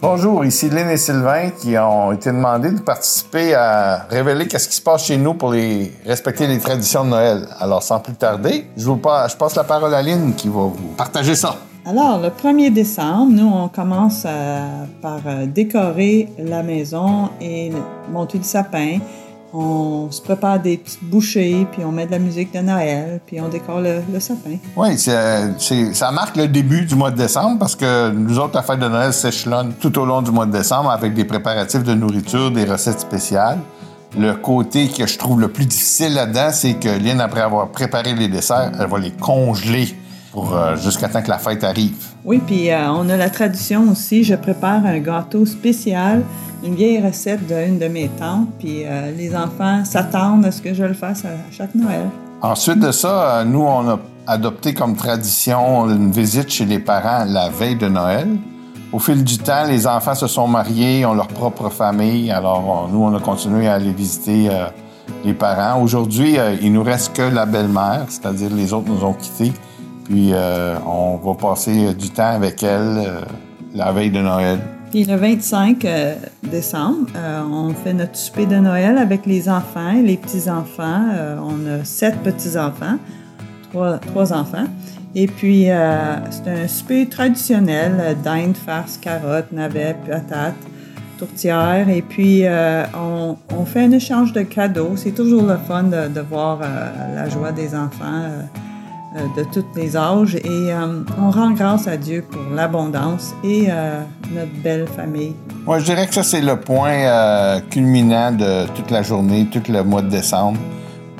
Bonjour, 0.00 0.44
ici 0.44 0.68
Lynn 0.68 0.90
et 0.90 0.98
Sylvain 0.98 1.48
qui 1.50 1.78
ont 1.78 2.12
été 2.12 2.30
demandés 2.30 2.72
de 2.72 2.80
participer 2.80 3.54
à 3.54 4.06
révéler 4.10 4.46
qu'est-ce 4.46 4.68
qui 4.68 4.76
se 4.76 4.82
passe 4.82 5.06
chez 5.06 5.16
nous 5.16 5.32
pour 5.32 5.52
respecter 6.04 6.46
les 6.46 6.58
traditions 6.58 7.04
de 7.04 7.10
Noël. 7.10 7.48
Alors, 7.58 7.82
sans 7.82 8.00
plus 8.00 8.12
tarder, 8.12 8.66
je, 8.76 8.84
vous 8.84 8.98
passe, 8.98 9.32
je 9.32 9.36
passe 9.38 9.56
la 9.56 9.64
parole 9.64 9.94
à 9.94 10.02
Lynn 10.02 10.34
qui 10.34 10.48
va 10.48 10.64
vous 10.64 10.94
partager 10.96 11.34
ça. 11.34 11.56
Alors, 11.86 12.18
le 12.18 12.28
1er 12.28 12.72
décembre, 12.72 13.32
nous, 13.32 13.46
on 13.46 13.68
commence 13.68 14.24
euh, 14.26 14.84
par 15.02 15.20
euh, 15.26 15.46
décorer 15.46 16.30
la 16.38 16.62
maison 16.62 17.28
et 17.40 17.70
monter 18.10 18.38
le 18.38 18.44
sapin 18.44 18.98
on 19.56 20.10
se 20.10 20.20
prépare 20.20 20.58
des 20.58 20.76
petites 20.76 21.04
bouchées, 21.04 21.66
puis 21.70 21.84
on 21.84 21.92
met 21.92 22.06
de 22.06 22.10
la 22.10 22.18
musique 22.18 22.52
de 22.52 22.58
Noël, 22.58 23.20
puis 23.24 23.40
on 23.40 23.48
décore 23.48 23.80
le, 23.80 24.18
sapin. 24.18 24.56
Oui, 24.76 24.98
ça 24.98 26.10
marque 26.10 26.36
le 26.36 26.48
début 26.48 26.84
du 26.84 26.96
mois 26.96 27.12
de 27.12 27.16
décembre 27.16 27.58
parce 27.60 27.76
que 27.76 28.10
nous 28.10 28.38
autres, 28.38 28.56
la 28.56 28.62
fête 28.62 28.80
de 28.80 28.88
Noël 28.88 29.12
s'échelonne 29.12 29.74
tout 29.78 29.96
au 29.98 30.04
long 30.04 30.22
du 30.22 30.32
mois 30.32 30.46
de 30.46 30.50
décembre 30.50 30.90
avec 30.90 31.14
des 31.14 31.24
préparatifs 31.24 31.84
de 31.84 31.94
nourriture, 31.94 32.50
des 32.50 32.64
recettes 32.64 32.98
spéciales. 32.98 33.58
Le 34.18 34.34
côté 34.34 34.88
que 34.88 35.06
je 35.06 35.18
trouve 35.18 35.40
le 35.40 35.48
plus 35.48 35.66
difficile 35.66 36.14
là-dedans, 36.14 36.50
c'est 36.52 36.74
que 36.74 36.88
Lynn, 36.88 37.20
après 37.20 37.40
avoir 37.40 37.68
préparé 37.68 38.14
les 38.14 38.28
desserts, 38.28 38.72
elle 38.80 38.88
va 38.88 38.98
les 38.98 39.12
congeler 39.12 39.94
pour 40.34 40.54
euh, 40.54 40.76
jusqu'à 40.76 41.08
temps 41.08 41.22
que 41.22 41.30
la 41.30 41.38
fête 41.38 41.62
arrive. 41.62 41.94
Oui, 42.24 42.42
puis 42.44 42.70
euh, 42.70 42.90
on 42.90 43.08
a 43.08 43.16
la 43.16 43.30
tradition 43.30 43.88
aussi, 43.90 44.24
je 44.24 44.34
prépare 44.34 44.84
un 44.84 44.98
gâteau 44.98 45.46
spécial 45.46 46.22
une 46.64 46.76
vieille 46.76 46.98
recette 47.06 47.46
d'une 47.46 47.78
de 47.78 47.88
mes 47.88 48.08
tantes, 48.08 48.48
puis 48.58 48.84
euh, 48.86 49.12
les 49.14 49.36
enfants 49.36 49.84
s'attendent 49.84 50.46
à 50.46 50.50
ce 50.50 50.62
que 50.62 50.72
je 50.72 50.82
le 50.82 50.94
fasse 50.94 51.22
à 51.26 51.52
chaque 51.52 51.74
Noël. 51.74 52.08
Ensuite 52.40 52.78
de 52.78 52.90
ça, 52.90 53.44
nous, 53.44 53.60
on 53.60 53.86
a 53.86 53.98
adopté 54.26 54.72
comme 54.72 54.96
tradition 54.96 55.90
une 55.90 56.10
visite 56.10 56.48
chez 56.48 56.64
les 56.64 56.78
parents 56.78 57.26
la 57.26 57.50
veille 57.50 57.76
de 57.76 57.88
Noël. 57.88 58.28
Au 58.92 58.98
fil 58.98 59.22
du 59.22 59.36
temps, 59.36 59.64
les 59.68 59.86
enfants 59.86 60.14
se 60.14 60.26
sont 60.26 60.48
mariés, 60.48 61.04
ont 61.04 61.12
leur 61.12 61.28
propre 61.28 61.68
famille, 61.68 62.30
alors 62.30 62.88
nous, 62.90 63.02
on 63.02 63.14
a 63.14 63.20
continué 63.20 63.68
à 63.68 63.74
aller 63.74 63.92
visiter 63.92 64.48
les 65.22 65.34
parents. 65.34 65.82
Aujourd'hui, 65.82 66.38
il 66.62 66.72
nous 66.72 66.82
reste 66.82 67.14
que 67.14 67.22
la 67.22 67.44
belle-mère, 67.44 68.06
c'est-à-dire 68.08 68.48
les 68.50 68.72
autres 68.72 68.88
nous 68.88 69.04
ont 69.04 69.12
quittés, 69.12 69.52
puis 70.04 70.32
on 70.86 71.16
va 71.16 71.34
passer 71.34 71.94
du 71.94 72.10
temps 72.10 72.34
avec 72.34 72.62
elle 72.62 73.24
la 73.74 73.92
veille 73.92 74.10
de 74.10 74.20
Noël. 74.20 74.60
Puis 74.94 75.02
le 75.02 75.16
25 75.16 75.84
euh, 75.84 76.14
décembre, 76.44 77.08
euh, 77.16 77.42
on 77.42 77.70
fait 77.70 77.92
notre 77.92 78.14
souper 78.14 78.46
de 78.46 78.54
Noël 78.54 78.96
avec 78.96 79.26
les 79.26 79.48
enfants 79.48 79.92
les 80.00 80.16
petits-enfants. 80.16 81.08
Euh, 81.12 81.36
on 81.42 81.80
a 81.80 81.84
sept 81.84 82.22
petits-enfants, 82.22 82.98
trois, 83.72 84.32
enfants. 84.32 84.66
Et 85.16 85.26
puis, 85.26 85.64
c'est 85.64 86.50
un 86.50 86.68
souper 86.68 87.08
traditionnel, 87.08 88.16
dinde, 88.22 88.56
farce, 88.56 88.98
carottes, 88.98 89.50
navets, 89.52 89.96
patates, 90.08 90.54
tourtière. 91.18 91.88
Et 91.88 92.02
puis, 92.02 92.44
on, 92.94 93.64
fait 93.64 93.84
un 93.84 93.92
échange 93.92 94.32
de 94.32 94.42
cadeaux. 94.42 94.92
C'est 94.96 95.12
toujours 95.12 95.42
le 95.44 95.56
fun 95.56 95.84
de, 95.84 96.20
voir 96.20 96.60
la 96.60 97.28
joie 97.28 97.52
des 97.52 97.76
enfants 97.76 98.22
euh, 98.22 98.42
de 99.14 99.44
tous 99.44 99.64
les 99.76 99.96
âges 99.96 100.34
et 100.34 100.40
euh, 100.46 101.04
on 101.20 101.30
rend 101.30 101.52
grâce 101.52 101.86
à 101.86 101.96
Dieu 101.96 102.24
pour 102.28 102.42
l'abondance 102.52 103.32
et 103.44 103.66
euh, 103.68 104.00
notre 104.32 104.52
belle 104.62 104.88
famille. 104.88 105.34
Moi, 105.64 105.78
je 105.78 105.84
dirais 105.84 106.06
que 106.06 106.14
ça, 106.14 106.24
c'est 106.24 106.40
le 106.40 106.58
point 106.58 107.60
culminant 107.70 108.32
de 108.32 108.66
toute 108.74 108.90
la 108.90 109.02
journée, 109.02 109.46
tout 109.50 109.62
le 109.70 109.82
mois 109.84 110.02
de 110.02 110.10
décembre, 110.10 110.58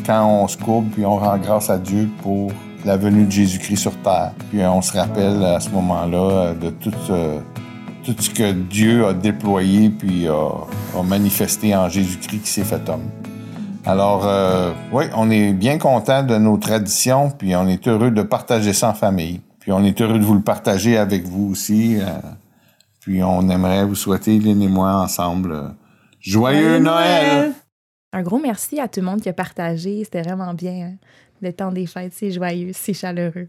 quand 0.04 0.26
on 0.26 0.48
se 0.48 0.56
courbe 0.56 0.86
puis 0.92 1.06
on 1.06 1.18
rend 1.18 1.38
grâce 1.38 1.70
à 1.70 1.78
Dieu 1.78 2.08
pour 2.22 2.50
la 2.84 2.96
venue 2.96 3.24
de 3.24 3.30
Jésus-Christ 3.30 3.76
sur 3.76 3.96
terre. 4.02 4.32
Puis 4.50 4.60
on 4.62 4.82
se 4.82 4.92
rappelle 4.92 5.42
à 5.44 5.60
ce 5.60 5.70
moment-là 5.70 6.52
de 6.54 6.70
tout 6.70 6.92
ce 7.08 8.30
que 8.30 8.52
Dieu 8.52 9.06
a 9.06 9.14
déployé 9.14 9.88
puis 9.88 10.26
a 10.28 11.02
manifesté 11.02 11.74
en 11.74 11.88
Jésus-Christ 11.88 12.42
qui 12.42 12.50
s'est 12.50 12.64
fait 12.64 12.88
homme. 12.88 13.08
Alors, 13.86 14.26
euh, 14.26 14.72
oui, 14.92 15.04
on 15.14 15.30
est 15.30 15.52
bien 15.52 15.78
content 15.78 16.22
de 16.22 16.36
nos 16.38 16.56
traditions, 16.56 17.30
puis 17.30 17.54
on 17.54 17.68
est 17.68 17.86
heureux 17.86 18.10
de 18.10 18.22
partager 18.22 18.72
ça 18.72 18.88
en 18.90 18.94
famille. 18.94 19.42
Puis 19.60 19.72
on 19.72 19.84
est 19.84 20.00
heureux 20.00 20.18
de 20.18 20.24
vous 20.24 20.34
le 20.34 20.40
partager 20.40 20.96
avec 20.96 21.24
vous 21.24 21.50
aussi. 21.52 21.98
Euh, 22.00 22.06
puis 23.00 23.22
on 23.22 23.48
aimerait 23.50 23.84
vous 23.84 23.94
souhaiter, 23.94 24.38
Lynn 24.38 24.62
et 24.62 24.68
moi, 24.68 24.94
ensemble, 24.94 25.52
euh, 25.52 25.68
Joyeux 26.20 26.78
Noël! 26.78 27.52
Un 28.14 28.22
gros 28.22 28.38
merci 28.38 28.80
à 28.80 28.88
tout 28.88 29.00
le 29.00 29.06
monde 29.06 29.20
qui 29.20 29.28
a 29.28 29.34
partagé. 29.34 30.02
C'était 30.04 30.22
vraiment 30.22 30.54
bien. 30.54 30.86
hein. 30.86 30.94
Le 31.42 31.52
temps 31.52 31.72
des 31.72 31.86
fêtes, 31.86 32.12
c'est 32.14 32.30
joyeux, 32.30 32.70
c'est 32.72 32.94
chaleureux. 32.94 33.48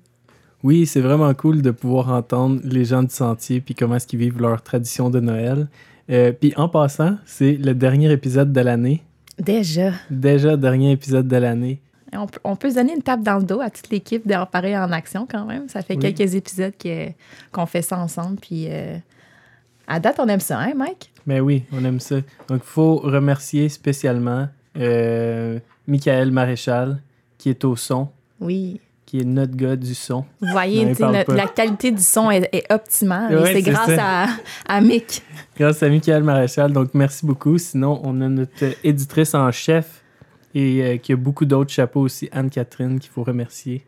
Oui, 0.63 0.85
c'est 0.85 0.99
vraiment 0.99 1.33
cool 1.33 1.61
de 1.61 1.71
pouvoir 1.71 2.09
entendre 2.09 2.59
les 2.63 2.83
gens 2.83 3.03
du 3.03 3.13
sentier 3.13 3.61
puis 3.61 3.75
comment 3.75 3.95
est-ce 3.95 4.07
qu'ils 4.07 4.19
vivent 4.19 4.41
leur 4.41 4.61
tradition 4.63 5.09
de 5.09 5.19
Noël. 5.19 5.69
Euh, 6.09 6.31
puis 6.33 6.53
en 6.57 6.67
passant, 6.67 7.17
c'est 7.25 7.53
le 7.53 7.73
dernier 7.73 8.11
épisode 8.11 8.51
de 8.51 8.59
l'année. 8.61 9.03
Déjà. 9.39 9.91
Déjà, 10.09 10.55
dernier 10.57 10.91
épisode 10.91 11.27
de 11.27 11.35
l'année. 11.37 11.81
On 12.13 12.27
peut, 12.27 12.39
on 12.45 12.55
peut 12.55 12.69
se 12.69 12.75
donner 12.75 12.93
une 12.95 13.01
tape 13.01 13.21
dans 13.23 13.37
le 13.39 13.43
dos 13.43 13.59
à 13.59 13.69
toute 13.69 13.89
l'équipe 13.89 14.25
d'en 14.27 14.45
parler 14.45 14.75
en 14.77 14.91
action 14.91 15.27
quand 15.29 15.45
même. 15.45 15.67
Ça 15.67 15.81
fait 15.81 15.95
Oui. 15.97 16.13
quelques 16.13 16.33
épisodes 16.35 16.73
que- 16.81 17.09
qu'on 17.51 17.65
fait 17.65 17.81
ça 17.81 17.97
ensemble. 17.99 18.37
Puis 18.39 18.67
euh, 18.69 18.97
à 19.87 19.99
date, 19.99 20.19
on 20.19 20.27
aime 20.27 20.39
ça, 20.39 20.59
hein, 20.59 20.73
Mike? 20.75 21.11
Mais 21.25 21.41
oui, 21.41 21.63
on 21.73 21.83
aime 21.83 21.99
ça. 21.99 22.15
Donc, 22.47 22.61
il 22.63 22.67
faut 22.67 22.95
remercier 22.97 23.67
spécialement 23.67 24.47
euh, 24.77 25.59
Michael 25.87 26.31
Maréchal, 26.31 27.01
qui 27.37 27.49
est 27.49 27.63
au 27.65 27.75
son, 27.75 28.09
Oui. 28.39 28.79
Qui 29.05 29.19
est 29.19 29.23
notre 29.25 29.55
gars 29.55 29.75
du 29.75 29.93
son. 29.93 30.25
Vous 30.41 30.47
voyez, 30.51 30.85
notre- 30.85 31.33
la 31.33 31.47
qualité 31.47 31.91
du 31.91 32.01
son 32.01 32.31
est, 32.31 32.49
est 32.51 32.71
optimale. 32.71 33.37
Ouais, 33.37 33.53
c'est 33.53 33.61
grâce 33.61 33.97
à, 33.99 34.27
à 34.67 34.81
Mick. 34.81 35.21
Grâce 35.57 35.83
à 35.83 35.89
Michael 35.89 36.23
Maréchal. 36.23 36.71
Donc, 36.73 36.89
merci 36.93 37.25
beaucoup. 37.25 37.57
Sinon, 37.57 38.01
on 38.03 38.19
a 38.21 38.27
notre 38.29 38.65
éditrice 38.83 39.35
en 39.35 39.51
chef 39.51 40.01
et 40.55 40.81
euh, 40.83 40.97
qui 40.97 41.13
a 41.13 41.15
beaucoup 41.17 41.45
d'autres 41.45 41.71
chapeaux 41.71 42.01
aussi, 42.01 42.29
Anne-Catherine, 42.31 42.99
qu'il 42.99 43.11
faut 43.11 43.23
remercier. 43.23 43.85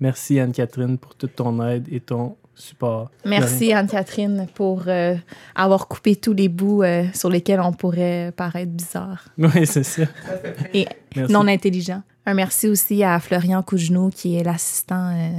Merci, 0.00 0.40
Anne-Catherine, 0.40 0.98
pour 0.98 1.14
toute 1.14 1.36
ton 1.36 1.64
aide 1.66 1.86
et 1.90 2.00
ton 2.00 2.36
support. 2.54 3.10
Merci 3.24 3.72
Anne-Catherine 3.72 4.46
pour 4.54 4.84
euh, 4.88 5.14
avoir 5.54 5.88
coupé 5.88 6.16
tous 6.16 6.32
les 6.32 6.48
bouts 6.48 6.82
euh, 6.82 7.04
sur 7.14 7.28
lesquels 7.30 7.60
on 7.60 7.72
pourrait 7.72 8.32
paraître 8.34 8.72
bizarre 8.72 9.24
Oui, 9.38 9.66
c'est 9.66 9.82
ça. 9.84 10.02
et 10.74 10.86
Merci. 11.14 11.32
non 11.32 11.46
intelligent. 11.46 12.02
Un 12.26 12.34
merci 12.34 12.68
aussi 12.68 13.02
à 13.04 13.18
Florian 13.20 13.62
Cougenou, 13.62 14.10
qui 14.10 14.36
est 14.36 14.42
l'assistant 14.42 15.12
euh, 15.14 15.30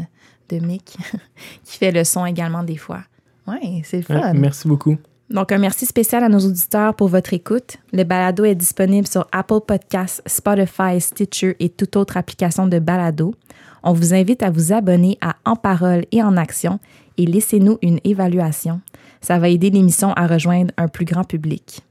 de 0.50 0.66
Mick, 0.66 0.98
qui 1.66 1.78
fait 1.78 1.92
le 1.92 2.04
son 2.04 2.26
également 2.26 2.64
des 2.64 2.78
fois. 2.78 3.02
Oui, 3.46 3.82
c'est 3.86 3.98
Ouais, 4.10 4.20
fun. 4.22 4.34
merci 4.34 4.68
beaucoup. 4.68 4.98
Donc, 5.30 5.52
un 5.52 5.58
merci 5.58 5.86
spécial 5.86 6.24
à 6.24 6.30
nos 6.30 6.40
auditeurs 6.40 6.96
pour 6.96 7.10
votre 7.10 7.34
écoute. 7.34 7.78
Le 7.92 8.04
balado 8.06 8.46
est 8.46 8.56
disponible 8.56 9.08
sur 9.08 9.28
Apple 9.34 9.60
Podcasts, 9.68 10.22
Spotify, 10.26 11.02
Stitcher 11.02 11.58
et 11.60 11.68
toute 11.70 11.98
autre 11.98 12.16
application 12.16 12.66
de 12.68 12.80
balado. 12.80 13.36
On 13.84 13.92
vous 13.92 14.14
invite 14.14 14.42
à 14.42 14.50
vous 14.50 14.72
abonner 14.72 15.18
à 15.20 15.36
En 15.46 15.58
Parole 15.58 16.06
et 16.14 16.24
En 16.24 16.38
Action 16.38 16.80
et 17.18 17.26
laissez-nous 17.26 17.78
une 17.82 18.00
évaluation. 18.06 18.80
Ça 19.20 19.38
va 19.40 19.50
aider 19.50 19.70
l'émission 19.70 20.14
à 20.14 20.28
rejoindre 20.28 20.72
un 20.78 20.88
plus 20.88 21.06
grand 21.06 21.26
public. 21.26 21.82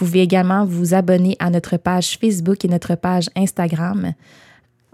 Vous 0.00 0.06
pouvez 0.06 0.22
également 0.22 0.64
vous 0.64 0.94
abonner 0.94 1.36
à 1.40 1.50
notre 1.50 1.76
page 1.76 2.16
Facebook 2.16 2.64
et 2.64 2.68
notre 2.68 2.94
page 2.94 3.28
Instagram, 3.36 4.14